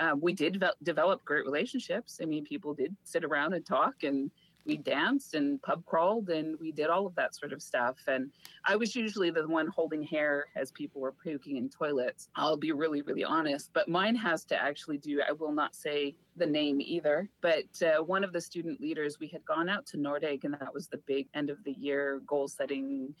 [0.00, 2.18] Uh, we did develop great relationships.
[2.20, 4.30] I mean, people did sit around and talk and
[4.64, 7.96] we danced and pub crawled and we did all of that sort of stuff.
[8.06, 8.30] And
[8.64, 12.28] I was usually the one holding hair as people were puking in toilets.
[12.36, 16.14] I'll be really, really honest, but mine has to actually do, I will not say
[16.36, 19.96] the name either, but uh, one of the student leaders, we had gone out to
[19.96, 23.14] Nordegg and that was the big end of the year goal setting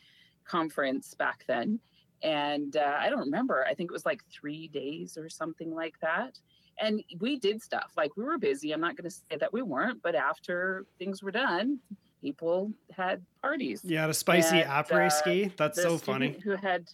[0.44, 1.80] conference back then.
[2.22, 5.98] And uh, I don't remember, I think it was like three days or something like
[6.00, 6.38] that
[6.80, 9.62] and we did stuff like we were busy i'm not going to say that we
[9.62, 11.78] weren't but after things were done
[12.20, 13.82] people had parties.
[13.84, 15.52] You had a spicy après uh, ski?
[15.56, 16.38] That's so funny.
[16.42, 16.88] who had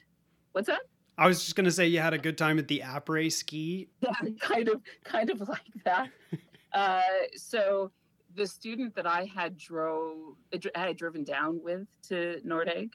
[0.53, 0.81] what's that?
[1.19, 3.89] I was just going to say you had a good time at the après ski?
[4.01, 6.09] Yeah kind of kind of like that.
[6.73, 7.01] Uh,
[7.35, 7.91] so
[8.35, 10.35] the student that i had drove
[10.75, 12.91] i had driven down with to nordegg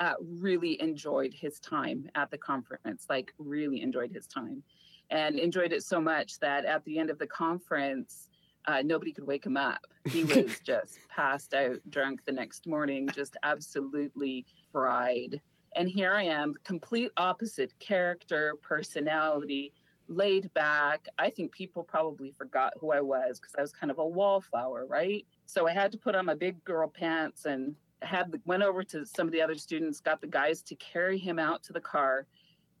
[0.00, 4.62] uh, really enjoyed his time at the conference like really enjoyed his time
[5.10, 8.28] and enjoyed it so much that at the end of the conference,
[8.66, 9.86] uh, nobody could wake him up.
[10.08, 15.40] He was just passed out drunk the next morning, just absolutely fried.
[15.74, 19.72] And here I am, complete opposite character, personality,
[20.08, 21.08] laid back.
[21.18, 24.86] I think people probably forgot who I was because I was kind of a wallflower,
[24.86, 25.26] right?
[25.46, 28.82] So I had to put on my big girl pants and had the, went over
[28.84, 31.80] to some of the other students, got the guys to carry him out to the
[31.80, 32.26] car.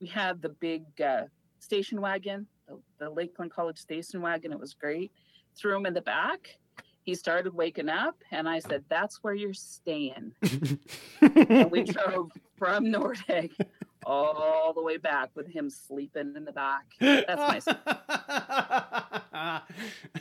[0.00, 1.22] We had the big uh,
[1.62, 4.52] station wagon, the, the Lakeland College station wagon.
[4.52, 5.12] It was great.
[5.54, 6.58] Threw him in the back.
[7.04, 10.32] He started waking up, and I said, "That's where you're staying."
[11.20, 13.50] and we drove from Nordegg
[14.04, 16.84] all the way back with him sleeping in the back.
[17.00, 19.62] That's my.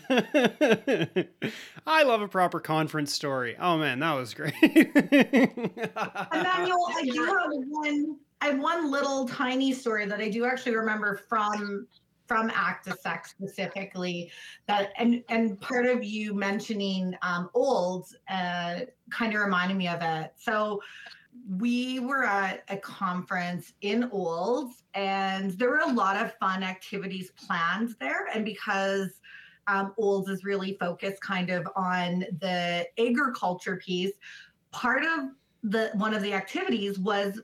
[1.88, 3.56] I love a proper conference story.
[3.60, 4.54] Oh man, that was great.
[4.64, 5.28] Emmanuel,
[6.34, 11.22] I do have one I have one little tiny story that I do actually remember
[11.30, 11.88] from
[12.28, 14.32] from ActiSec specifically
[14.68, 20.00] that and and part of you mentioning um, Olds uh, kind of reminded me of
[20.02, 20.32] it.
[20.38, 20.82] So
[21.58, 27.32] we were at a conference in Olds and there were a lot of fun activities
[27.32, 28.28] planned there.
[28.34, 29.20] And because
[29.68, 34.14] um, Olds is really focused kind of on the agriculture piece,
[34.72, 35.30] part of
[35.64, 37.40] the one of the activities was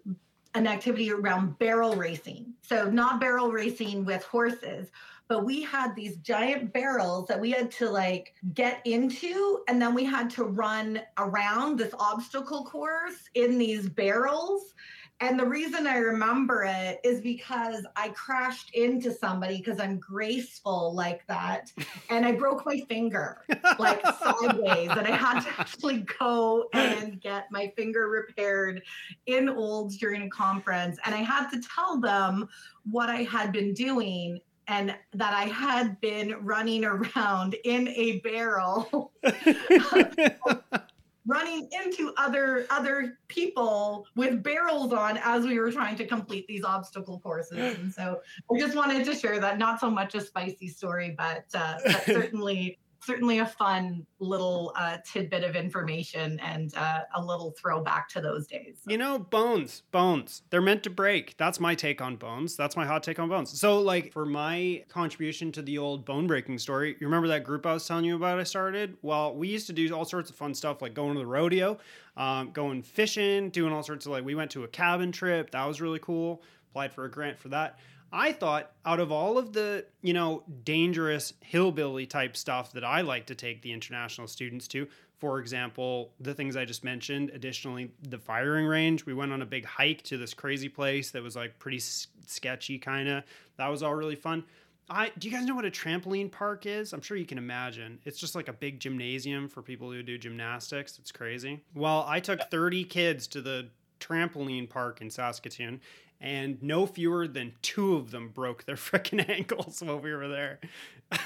[0.58, 2.54] an activity around barrel racing.
[2.62, 4.90] So, not barrel racing with horses,
[5.28, 9.60] but we had these giant barrels that we had to like get into.
[9.68, 14.74] And then we had to run around this obstacle course in these barrels.
[15.20, 20.94] And the reason I remember it is because I crashed into somebody because I'm graceful
[20.94, 21.72] like that.
[22.10, 23.44] And I broke my finger
[23.80, 24.90] like sideways.
[24.92, 28.82] And I had to actually go and get my finger repaired
[29.26, 30.98] in Olds during a conference.
[31.06, 32.48] And I had to tell them
[32.90, 39.12] what I had been doing and that I had been running around in a barrel.
[41.28, 46.64] running into other other people with barrels on as we were trying to complete these
[46.64, 47.78] obstacle courses.
[47.78, 48.22] And so
[48.52, 49.58] i just wanted to share that.
[49.58, 54.98] Not so much a spicy story but, uh, but certainly certainly a fun little uh,
[55.06, 58.82] tidbit of information and uh, a little throwback to those days.
[58.86, 61.38] You know, bones, bones, they're meant to break.
[61.38, 62.58] That's my take on bones.
[62.58, 63.58] That's my hot take on bones.
[63.58, 67.66] So, like, for my contribution to the old bone breaking story, you remember that group
[67.66, 68.98] I was telling you about I started?
[69.02, 71.78] Well, we used to do all sorts of fun stuff like going to the rodeo,
[72.18, 75.52] um, going fishing, doing all sorts of like, we went to a cabin trip.
[75.52, 76.44] That was really cool.
[76.72, 77.80] Applied for a grant for that.
[78.12, 83.02] I thought out of all of the, you know, dangerous hillbilly type stuff that I
[83.02, 84.88] like to take the international students to,
[85.20, 89.46] for example, the things I just mentioned, additionally, the firing range, we went on a
[89.46, 93.24] big hike to this crazy place that was like pretty sketchy kind of.
[93.58, 94.44] That was all really fun.
[94.90, 96.94] I do you guys know what a trampoline park is?
[96.94, 98.00] I'm sure you can imagine.
[98.06, 100.98] It's just like a big gymnasium for people who do gymnastics.
[101.00, 101.62] It's crazy.
[101.76, 105.82] Well, I took 30 kids to the trampoline park in Saskatoon
[106.20, 110.60] and no fewer than two of them broke their freaking ankles while we were there.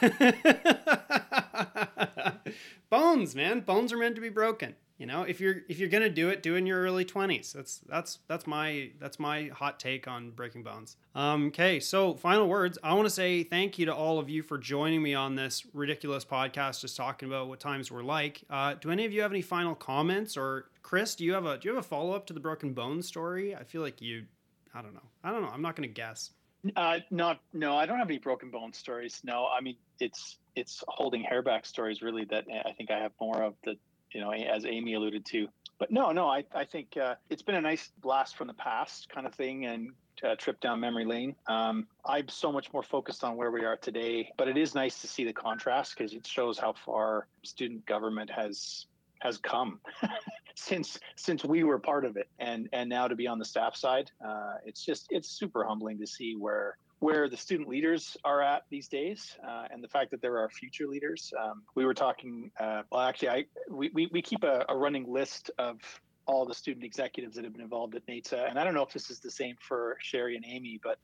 [2.89, 4.75] bones, man, bones are meant to be broken.
[5.01, 7.53] You know, if you're if you're gonna do it, do it in your early twenties.
[7.53, 10.95] That's that's that's my that's my hot take on breaking bones.
[11.15, 12.77] Um, okay, so final words.
[12.83, 15.65] I want to say thank you to all of you for joining me on this
[15.73, 18.43] ridiculous podcast, just talking about what times were like.
[18.47, 21.15] Uh, do any of you have any final comments, or Chris?
[21.15, 23.55] Do you have a do you have a follow up to the broken bones story?
[23.55, 24.25] I feel like you
[24.73, 25.09] I don't know.
[25.23, 25.49] I don't know.
[25.49, 26.31] I'm not going to guess.
[26.75, 27.75] Uh, not no.
[27.75, 29.21] I don't have any broken bone stories.
[29.23, 33.11] No, I mean it's it's holding hair back stories really that I think I have
[33.19, 33.77] more of the
[34.13, 35.47] you know as Amy alluded to.
[35.79, 36.27] But no, no.
[36.27, 39.65] I I think uh, it's been a nice blast from the past kind of thing
[39.65, 39.91] and
[40.23, 41.35] uh, trip down memory lane.
[41.47, 45.01] Um, I'm so much more focused on where we are today, but it is nice
[45.01, 48.85] to see the contrast because it shows how far student government has
[49.19, 49.79] has come
[50.55, 53.75] since since we were part of it and and now to be on the staff
[53.75, 58.43] side uh, it's just it's super humbling to see where where the student leaders are
[58.43, 61.33] at these days uh, and the fact that there are future leaders.
[61.43, 65.11] Um, we were talking uh, well actually i we, we, we keep a, a, running
[65.11, 65.79] list of
[66.27, 68.93] all the student executives that have been involved at NAITSA and i don't know if
[68.93, 70.99] this is the same for sherry and amy but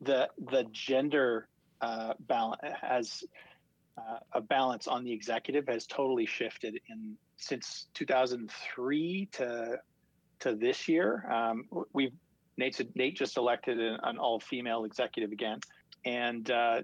[0.00, 1.48] the the gender
[1.80, 3.24] uh, balance has
[3.98, 9.78] uh, a balance on the executive has totally shifted in since 2003 to
[10.40, 11.30] to this year.
[11.30, 12.12] Um, we've
[12.58, 15.60] NAIT's, Nate just elected an, an all-female executive again,
[16.04, 16.82] and uh,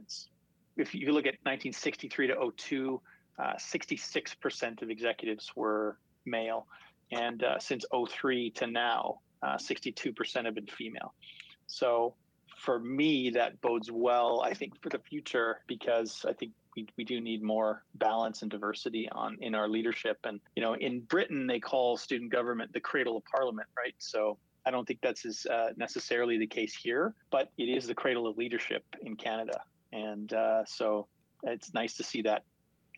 [0.77, 3.01] if you look at 1963 to 02,
[3.39, 6.67] uh, 66% of executives were male,
[7.13, 11.15] and uh, since 03 to now, 62% uh, have been female.
[11.67, 12.15] So
[12.57, 17.05] for me, that bodes well, I think, for the future because I think we, we
[17.05, 20.19] do need more balance and diversity on in our leadership.
[20.25, 23.95] And you know, in Britain, they call student government the cradle of parliament, right?
[23.99, 27.95] So I don't think that's as, uh, necessarily the case here, but it is the
[27.95, 29.61] cradle of leadership in Canada.
[29.93, 31.07] And uh, so
[31.43, 32.45] it's nice to see that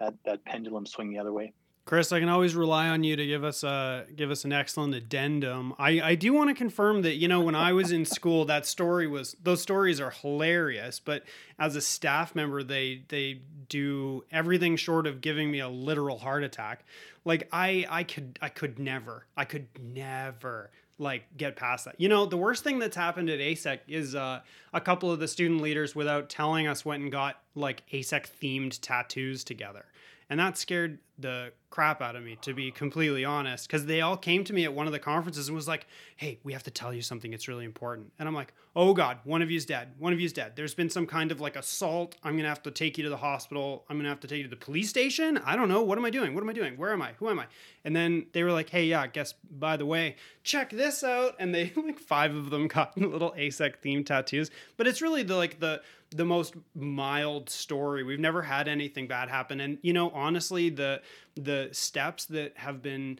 [0.00, 1.52] that that pendulum swing the other way.
[1.88, 4.94] Chris, I can always rely on you to give us a give us an excellent
[4.94, 5.72] addendum.
[5.78, 8.66] I, I do want to confirm that you know when I was in school, that
[8.66, 11.00] story was those stories are hilarious.
[11.00, 11.22] But
[11.58, 16.44] as a staff member, they they do everything short of giving me a literal heart
[16.44, 16.84] attack.
[17.24, 20.68] Like I I could I could never I could never
[20.98, 21.98] like get past that.
[21.98, 24.40] You know, the worst thing that's happened at ASEC is uh,
[24.74, 28.78] a couple of the student leaders, without telling us, went and got like ASEC themed
[28.82, 29.86] tattoos together
[30.30, 34.16] and that scared the crap out of me to be completely honest because they all
[34.16, 36.70] came to me at one of the conferences and was like hey we have to
[36.70, 37.32] tell you something.
[37.32, 38.12] It's really important.
[38.18, 39.92] And i'm like oh god one of you's dead.
[39.98, 40.52] One of you's dead.
[40.54, 42.16] There's been some kind of like assault.
[42.22, 43.84] I'm gonna have to take you to the hospital.
[43.88, 45.38] I'm gonna have to take you to the police station?
[45.44, 45.82] I don't know.
[45.82, 46.34] What am i doing?
[46.34, 46.76] What am i doing?
[46.76, 47.12] Where am i?
[47.18, 47.46] Who am i?
[47.84, 51.34] And then they were like hey yeah I guess by the way check this out.
[51.38, 54.50] And they like five of them got little asec themed tattoos.
[54.76, 58.02] But it's really the like the the most mild story.
[58.02, 59.60] We've never had anything bad happen.
[59.60, 61.02] And you know, honestly, the
[61.34, 63.18] the steps that have been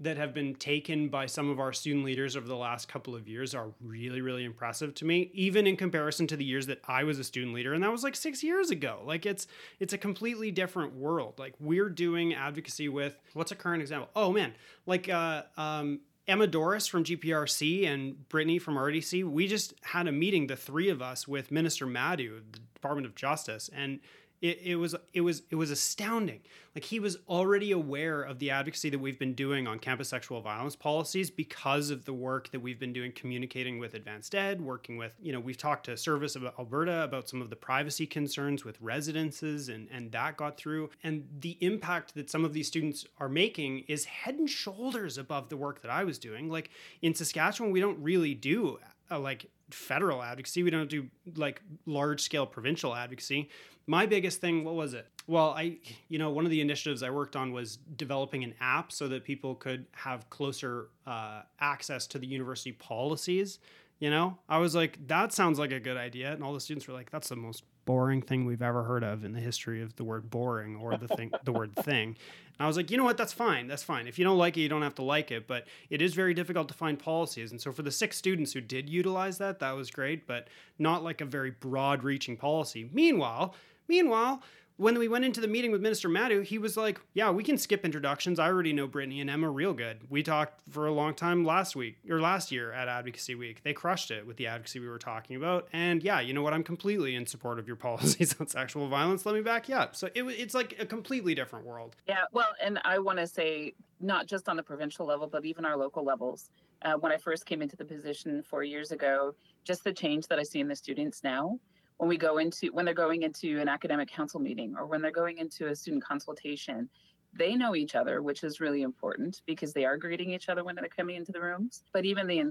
[0.00, 3.26] that have been taken by some of our student leaders over the last couple of
[3.26, 7.02] years are really really impressive to me even in comparison to the years that I
[7.02, 7.74] was a student leader.
[7.74, 9.02] And that was like 6 years ago.
[9.04, 9.46] Like it's
[9.80, 11.34] it's a completely different world.
[11.38, 14.08] Like we're doing advocacy with what's a current example?
[14.14, 14.54] Oh man.
[14.86, 20.12] Like uh um Emma Doris from GPRC and Brittany from RDC, we just had a
[20.12, 24.00] meeting, the three of us, with Minister Madu, the Department of Justice, and
[24.40, 26.40] it, it was it was it was astounding.
[26.74, 30.40] Like he was already aware of the advocacy that we've been doing on campus sexual
[30.40, 34.96] violence policies because of the work that we've been doing communicating with advanced ed working
[34.96, 38.64] with you know we've talked to service of alberta about some of the privacy concerns
[38.64, 40.90] with residences and and that got through.
[41.02, 45.48] And the impact that some of these students are making is head and shoulders above
[45.48, 46.48] the work that i was doing.
[46.48, 46.70] Like
[47.02, 48.78] in saskatchewan we don't really do
[49.10, 50.62] uh, like federal advocacy.
[50.62, 53.48] We don't do like large scale provincial advocacy.
[53.86, 55.06] My biggest thing what was it?
[55.26, 55.76] Well i
[56.08, 59.24] you know one of the initiatives i worked on was developing an app so that
[59.24, 63.58] people could have closer uh, access to the university policies
[63.98, 64.38] you know?
[64.48, 66.32] I was like that sounds like a good idea.
[66.32, 69.24] And all the students were like that's the most boring thing we've ever heard of
[69.24, 72.08] in the history of the word boring or the thing the word thing.
[72.08, 73.16] And i was like you know what?
[73.16, 73.66] That's fine.
[73.66, 74.06] That's fine.
[74.06, 75.48] If you don't like it you don't have to like it.
[75.48, 77.50] But it is very difficult to find policies.
[77.50, 81.02] And so for the six students who did utilize that that was great but not
[81.02, 82.90] like a very broad reaching policy.
[82.92, 83.54] Meanwhile
[83.88, 84.42] Meanwhile,
[84.78, 87.58] when we went into the meeting with Minister Madu, he was like, "Yeah, we can
[87.58, 88.38] skip introductions.
[88.38, 90.08] I already know Brittany and Emma real good.
[90.08, 93.62] We talked for a long time last week or last year at Advocacy Week.
[93.64, 95.66] They crushed it with the advocacy we were talking about.
[95.72, 96.54] And yeah, you know what?
[96.54, 99.26] I'm completely in support of your policies on sexual violence.
[99.26, 99.96] Let me back you up.
[99.96, 101.96] So it, it's like a completely different world.
[102.06, 105.64] Yeah, well, and I want to say not just on the provincial level, but even
[105.64, 106.50] our local levels.
[106.82, 110.38] Uh, when I first came into the position four years ago, just the change that
[110.38, 111.58] I see in the students now
[111.98, 115.10] when we go into when they're going into an academic council meeting or when they're
[115.10, 116.88] going into a student consultation
[117.34, 120.74] they know each other which is really important because they are greeting each other when
[120.74, 122.42] they're coming into the rooms but even the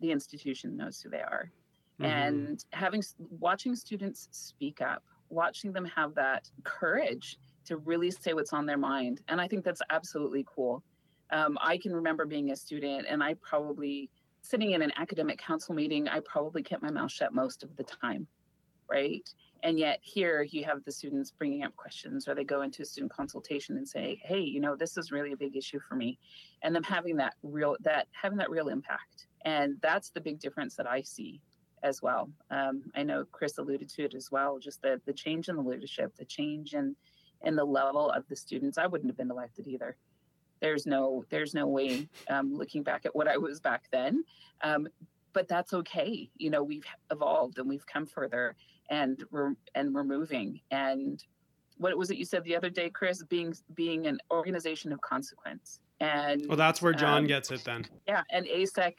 [0.00, 1.50] the institution knows who they are.
[2.00, 2.10] Mm-hmm.
[2.10, 3.02] and having
[3.38, 8.78] watching students speak up watching them have that courage to really say what's on their
[8.78, 10.82] mind and i think that's absolutely cool.
[11.30, 14.08] Um, i can remember being a student and i probably
[14.40, 17.84] sitting in an academic council meeting i probably kept my mouth shut most of the
[17.84, 18.26] time
[18.92, 19.28] right?
[19.62, 22.84] And yet here you have the students bringing up questions or they go into a
[22.84, 26.18] student consultation and say, hey, you know, this is really a big issue for me.
[26.62, 29.28] And them having that real, that having that real impact.
[29.44, 31.40] And that's the big difference that I see
[31.84, 32.28] as well.
[32.50, 35.62] Um, I know Chris alluded to it as well, just the, the change in the
[35.62, 36.96] leadership, the change in,
[37.42, 38.78] in the level of the students.
[38.78, 39.96] I wouldn't have been elected either
[40.60, 44.24] there's no there's no way um, looking back at what i was back then
[44.62, 44.86] um,
[45.32, 48.54] but that's okay you know we've evolved and we've come further
[48.90, 50.60] and we're and we're moving.
[50.70, 51.22] And
[51.78, 53.22] what was it you said the other day chris?
[53.24, 55.80] Being being an organization of consequence.
[56.00, 57.86] And well that's where john um, gets it then.
[58.08, 58.94] yeah and asec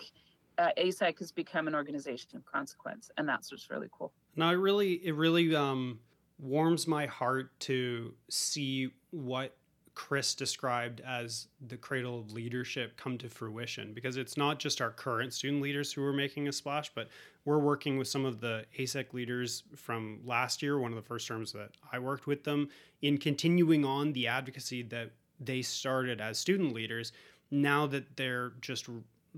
[0.57, 4.13] uh, asec has become an organization of consequence and that's what's really cool.
[4.35, 5.99] Now it really it really um
[6.39, 9.55] warms my heart to see what
[9.95, 14.89] Chris described as the cradle of leadership come to fruition because it's not just our
[14.89, 17.09] current student leaders who are making a splash, but
[17.45, 21.27] we're working with some of the ASEC leaders from last year, one of the first
[21.27, 22.69] terms that I worked with them,
[23.01, 27.11] in continuing on the advocacy that they started as student leaders.
[27.51, 28.89] Now that they're just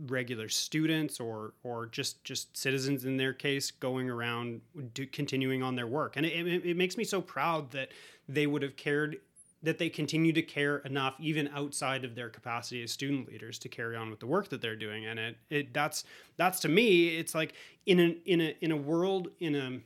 [0.07, 4.59] regular students or or just just citizens in their case going around
[4.93, 7.89] do, continuing on their work and it, it, it makes me so proud that
[8.27, 9.17] they would have cared
[9.65, 13.69] that they continue to care enough even outside of their capacity as student leaders to
[13.69, 15.05] carry on with the work that they're doing.
[15.05, 16.03] And it, it that's
[16.37, 17.53] that's to me it's like
[17.85, 19.79] in a in a in a world in a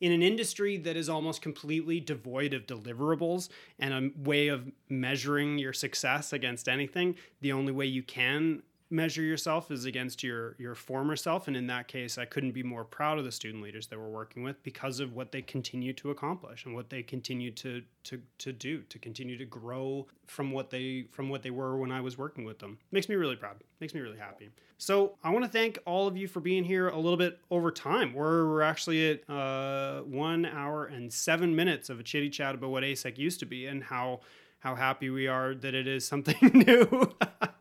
[0.00, 5.58] in an industry that is almost completely devoid of deliverables and a way of measuring
[5.58, 10.74] your success against anything the only way you can measure yourself is against your your
[10.74, 11.48] former self.
[11.48, 14.08] And in that case i couldn't be more proud of the student leaders that we're
[14.08, 18.20] working with because of what they continue to accomplish and what they continue to to
[18.38, 22.00] to do to continue to grow from what they from what they were when i
[22.00, 22.78] was working with them.
[22.90, 23.56] Makes me really proud.
[23.80, 24.50] Makes me really happy.
[24.78, 27.70] So i want to thank all of you for being here a little bit over
[27.70, 28.12] time.
[28.14, 32.70] We're, we're actually at uh, one hour and seven minutes of a chitty chat about
[32.70, 34.20] what asec used to be and how
[34.60, 36.36] how happy we are that it is something
[36.66, 37.12] new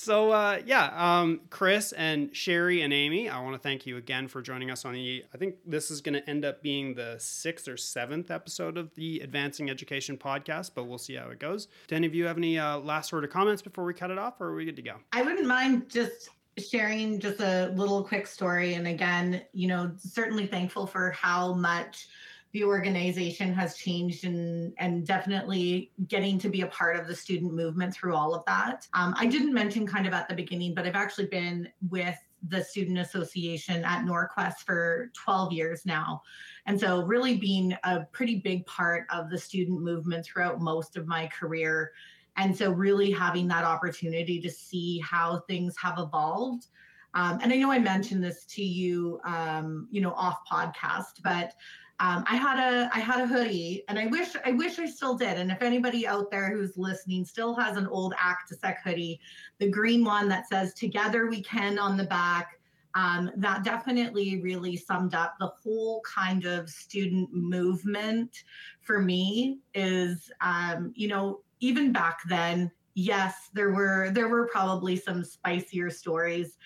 [0.00, 4.28] so uh, yeah, um, Chris and Sherry and Amy, I want to thank you again
[4.28, 5.24] for joining us on the.
[5.34, 8.94] I think this is going to end up being the sixth or seventh episode of
[8.94, 11.68] the Advancing Education podcast, but we'll see how it goes.
[11.86, 14.18] Do any of you have any uh, last word of comments before we cut it
[14.18, 14.94] off, or are we good to go?
[15.12, 20.46] I wouldn't mind just sharing just a little quick story, and again, you know, certainly
[20.46, 22.08] thankful for how much
[22.52, 27.54] the organization has changed and and definitely getting to be a part of the student
[27.54, 28.86] movement through all of that.
[28.94, 32.16] Um, I didn't mention kind of at the beginning, but I've actually been with
[32.48, 36.22] the student association at Norquest for 12 years now.
[36.66, 41.06] And so really being a pretty big part of the student movement throughout most of
[41.06, 41.92] my career.
[42.36, 46.66] And so really having that opportunity to see how things have evolved.
[47.14, 51.54] Um, and I know I mentioned this to you, um, you know, off podcast, but
[52.00, 55.14] um, I had a I had a hoodie, and I wish I wish I still
[55.14, 55.38] did.
[55.38, 59.20] And if anybody out there who's listening still has an old ACTISEC hoodie,
[59.58, 62.58] the green one that says "Together We Can" on the back,
[62.94, 68.44] um, that definitely really summed up the whole kind of student movement
[68.80, 69.58] for me.
[69.74, 75.90] Is um, you know even back then, yes, there were there were probably some spicier
[75.90, 76.56] stories,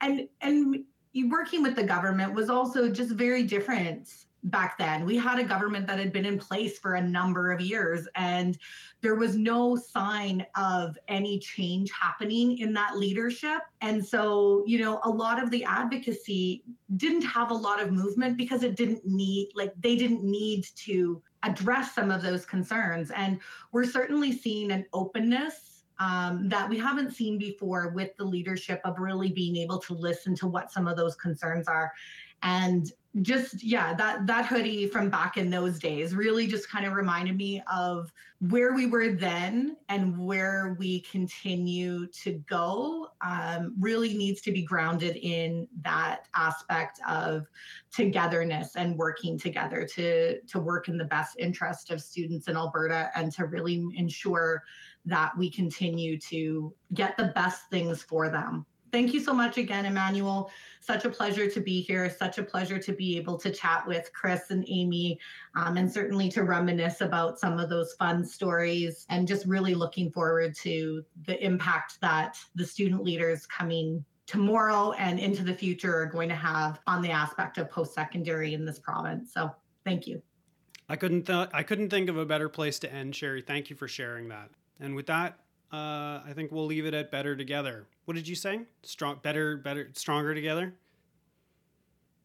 [0.00, 0.82] and and
[1.28, 5.04] working with the government was also just very different back then.
[5.04, 8.56] We had a government that had been in place for a number of years, and
[9.00, 13.60] there was no sign of any change happening in that leadership.
[13.80, 16.62] And so, you know, a lot of the advocacy
[16.96, 21.22] didn't have a lot of movement because it didn't need, like, they didn't need to
[21.42, 23.10] address some of those concerns.
[23.10, 23.40] And
[23.72, 28.98] we're certainly seeing an openness um, that we haven't seen before with the leadership of
[28.98, 31.92] really being able to listen to what some of those concerns are
[32.42, 32.92] and
[33.22, 37.36] just yeah that that hoodie from back in those days really just kind of reminded
[37.36, 44.40] me of where we were then and where we continue to go um, really needs
[44.40, 47.46] to be grounded in that aspect of
[47.92, 53.10] togetherness and working together to to work in the best interest of students in alberta
[53.14, 54.62] and to really ensure
[55.04, 59.86] that we continue to get the best things for them thank you so much again,
[59.86, 60.50] Emmanuel.
[60.80, 62.08] Such a pleasure to be here.
[62.08, 65.18] Such a pleasure to be able to chat with Chris and Amy,
[65.54, 69.06] um, and certainly to reminisce about some of those fun stories.
[69.10, 75.18] And just really looking forward to the impact that the student leaders coming tomorrow and
[75.18, 79.32] into the future are going to have on the aspect of post-secondary in this province.
[79.32, 79.50] So,
[79.84, 80.22] thank you.
[80.88, 83.42] I couldn't th- I couldn't think of a better place to end, Sherry.
[83.42, 84.50] Thank you for sharing that.
[84.80, 85.38] And with that,
[85.72, 87.86] uh, I think we'll leave it at better together.
[88.06, 88.60] What did you say?
[88.82, 90.74] Strong, better, better, stronger together.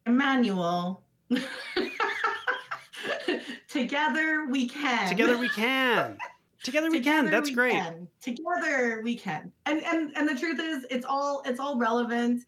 [0.06, 1.04] Emmanuel.
[3.68, 5.10] Together we can.
[5.10, 6.18] Together we can.
[6.64, 7.32] Together we Together can.
[7.32, 7.74] That's we great.
[7.74, 8.08] Can.
[8.22, 9.52] Together we can.
[9.66, 12.44] And and and the truth is, it's all it's all relevant.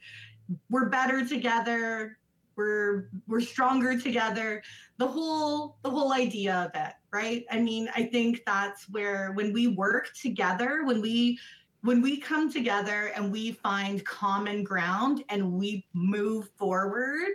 [0.69, 2.19] We're better together.
[2.55, 4.61] We're we're stronger together.
[4.97, 7.45] The whole the whole idea of it right?
[7.49, 11.39] I mean, I think that's where when we work together, when we
[11.81, 17.29] when we come together and we find common ground and we move forward,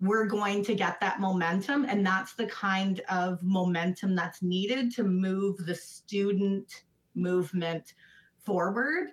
[0.00, 1.84] we're going to get that momentum.
[1.84, 7.92] And that's the kind of momentum that's needed to move the student movement
[8.38, 9.10] forward.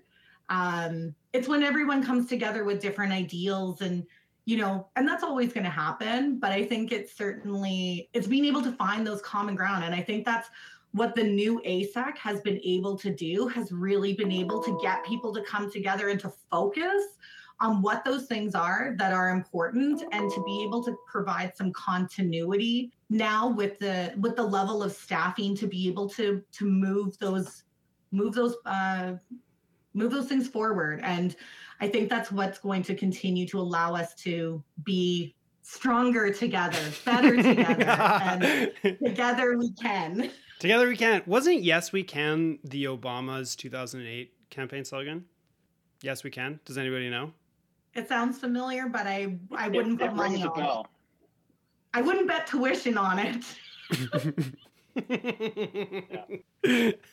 [0.50, 4.06] Um, it's when everyone comes together with different ideals and
[4.50, 8.46] you know and that's always going to happen but i think it's certainly it's being
[8.46, 10.50] able to find those common ground and i think that's
[10.92, 15.06] what the new ASEC has been able to do has really been able to get
[15.06, 17.04] people to come together and to focus
[17.60, 21.72] on what those things are that are important and to be able to provide some
[21.74, 27.16] continuity now with the with the level of staffing to be able to to move
[27.20, 27.66] those
[28.12, 29.14] move those uh
[29.94, 31.02] move those things forward.
[31.04, 31.36] And
[31.82, 37.36] I think that's what's going to continue to allow us to be stronger together, better
[37.44, 40.32] together, and together we can.
[40.60, 41.24] Together we can.
[41.26, 45.26] Wasn't Yes We Can the Obama's 2008 campaign slogan?
[46.02, 46.60] Yes We Can.
[46.66, 47.32] Does anybody know?
[47.94, 50.88] It sounds familiar, but I I wouldn't it, put it money on it.
[51.94, 53.46] I wouldn't bet tuition on it.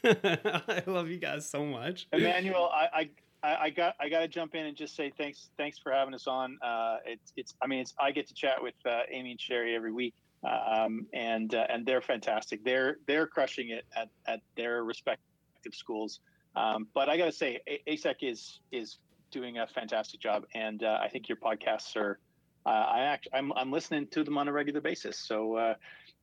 [0.05, 2.09] I love you guys so much.
[2.13, 3.11] Emmanuel, I, I
[3.55, 6.27] I, got I got to jump in and just say thanks thanks for having us
[6.27, 6.59] on.
[6.63, 9.75] Uh, it's it's I mean it's I get to chat with uh, Amy and Sherry
[9.75, 12.65] every week, um, and uh, and they're fantastic.
[12.65, 16.21] They're they're crushing it at, at their respective schools.
[16.55, 18.99] Um, but I got to say, ASEC is is
[19.31, 22.19] doing a fantastic job, and uh, I think your podcasts are.
[22.65, 25.75] Uh, I actually I'm I'm listening to them on a regular basis, so uh,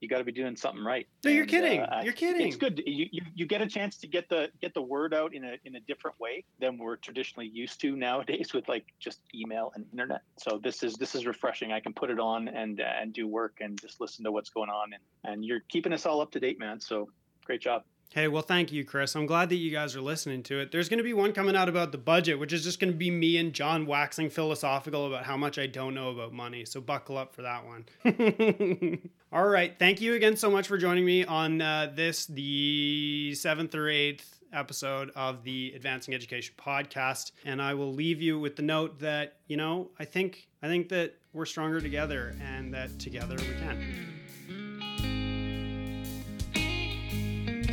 [0.04, 1.08] you got to be doing something right.
[1.24, 1.80] No, you're and, kidding.
[1.80, 2.45] Uh, you're kidding.
[2.45, 2.84] It's good.
[2.86, 5.56] You, you you get a chance to get the get the word out in a
[5.64, 9.86] in a different way than we're traditionally used to nowadays with like just email and
[9.91, 10.22] internet.
[10.38, 11.72] So this is this is refreshing.
[11.72, 14.49] I can put it on and uh, and do work and just listen to what's
[14.49, 16.82] going on and and you're keeping us all up to date, man.
[16.82, 17.10] So
[17.45, 17.84] great job.
[18.14, 19.16] Hey, well, thank you, Chris.
[19.16, 20.72] I'm glad that you guys are listening to it.
[20.72, 22.97] There's going to be one coming out about the budget, which is just going to
[22.97, 26.64] be me and John waxing philosophical about how much I don't know about money.
[26.64, 29.09] So buckle up for that one.
[29.34, 29.74] All right.
[29.80, 34.43] Thank you again so much for joining me on uh, this, the seventh or eighth
[34.53, 37.32] episode of the Advancing Education podcast.
[37.45, 40.89] And I will leave you with the note that, you know, I think I think
[40.89, 44.22] that we're stronger together and that together we can.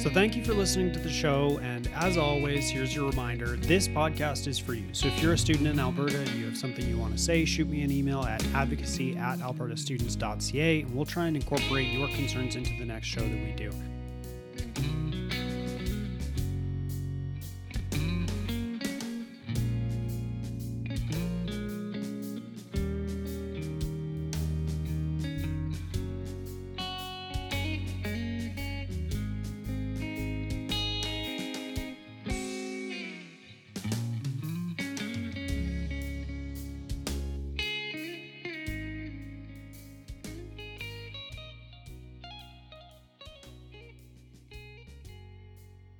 [0.00, 1.58] So, thank you for listening to the show.
[1.62, 4.86] And as always, here's your reminder this podcast is for you.
[4.92, 7.44] So, if you're a student in Alberta and you have something you want to say,
[7.44, 12.56] shoot me an email at advocacy at albertastudents.ca and we'll try and incorporate your concerns
[12.56, 13.70] into the next show that we do.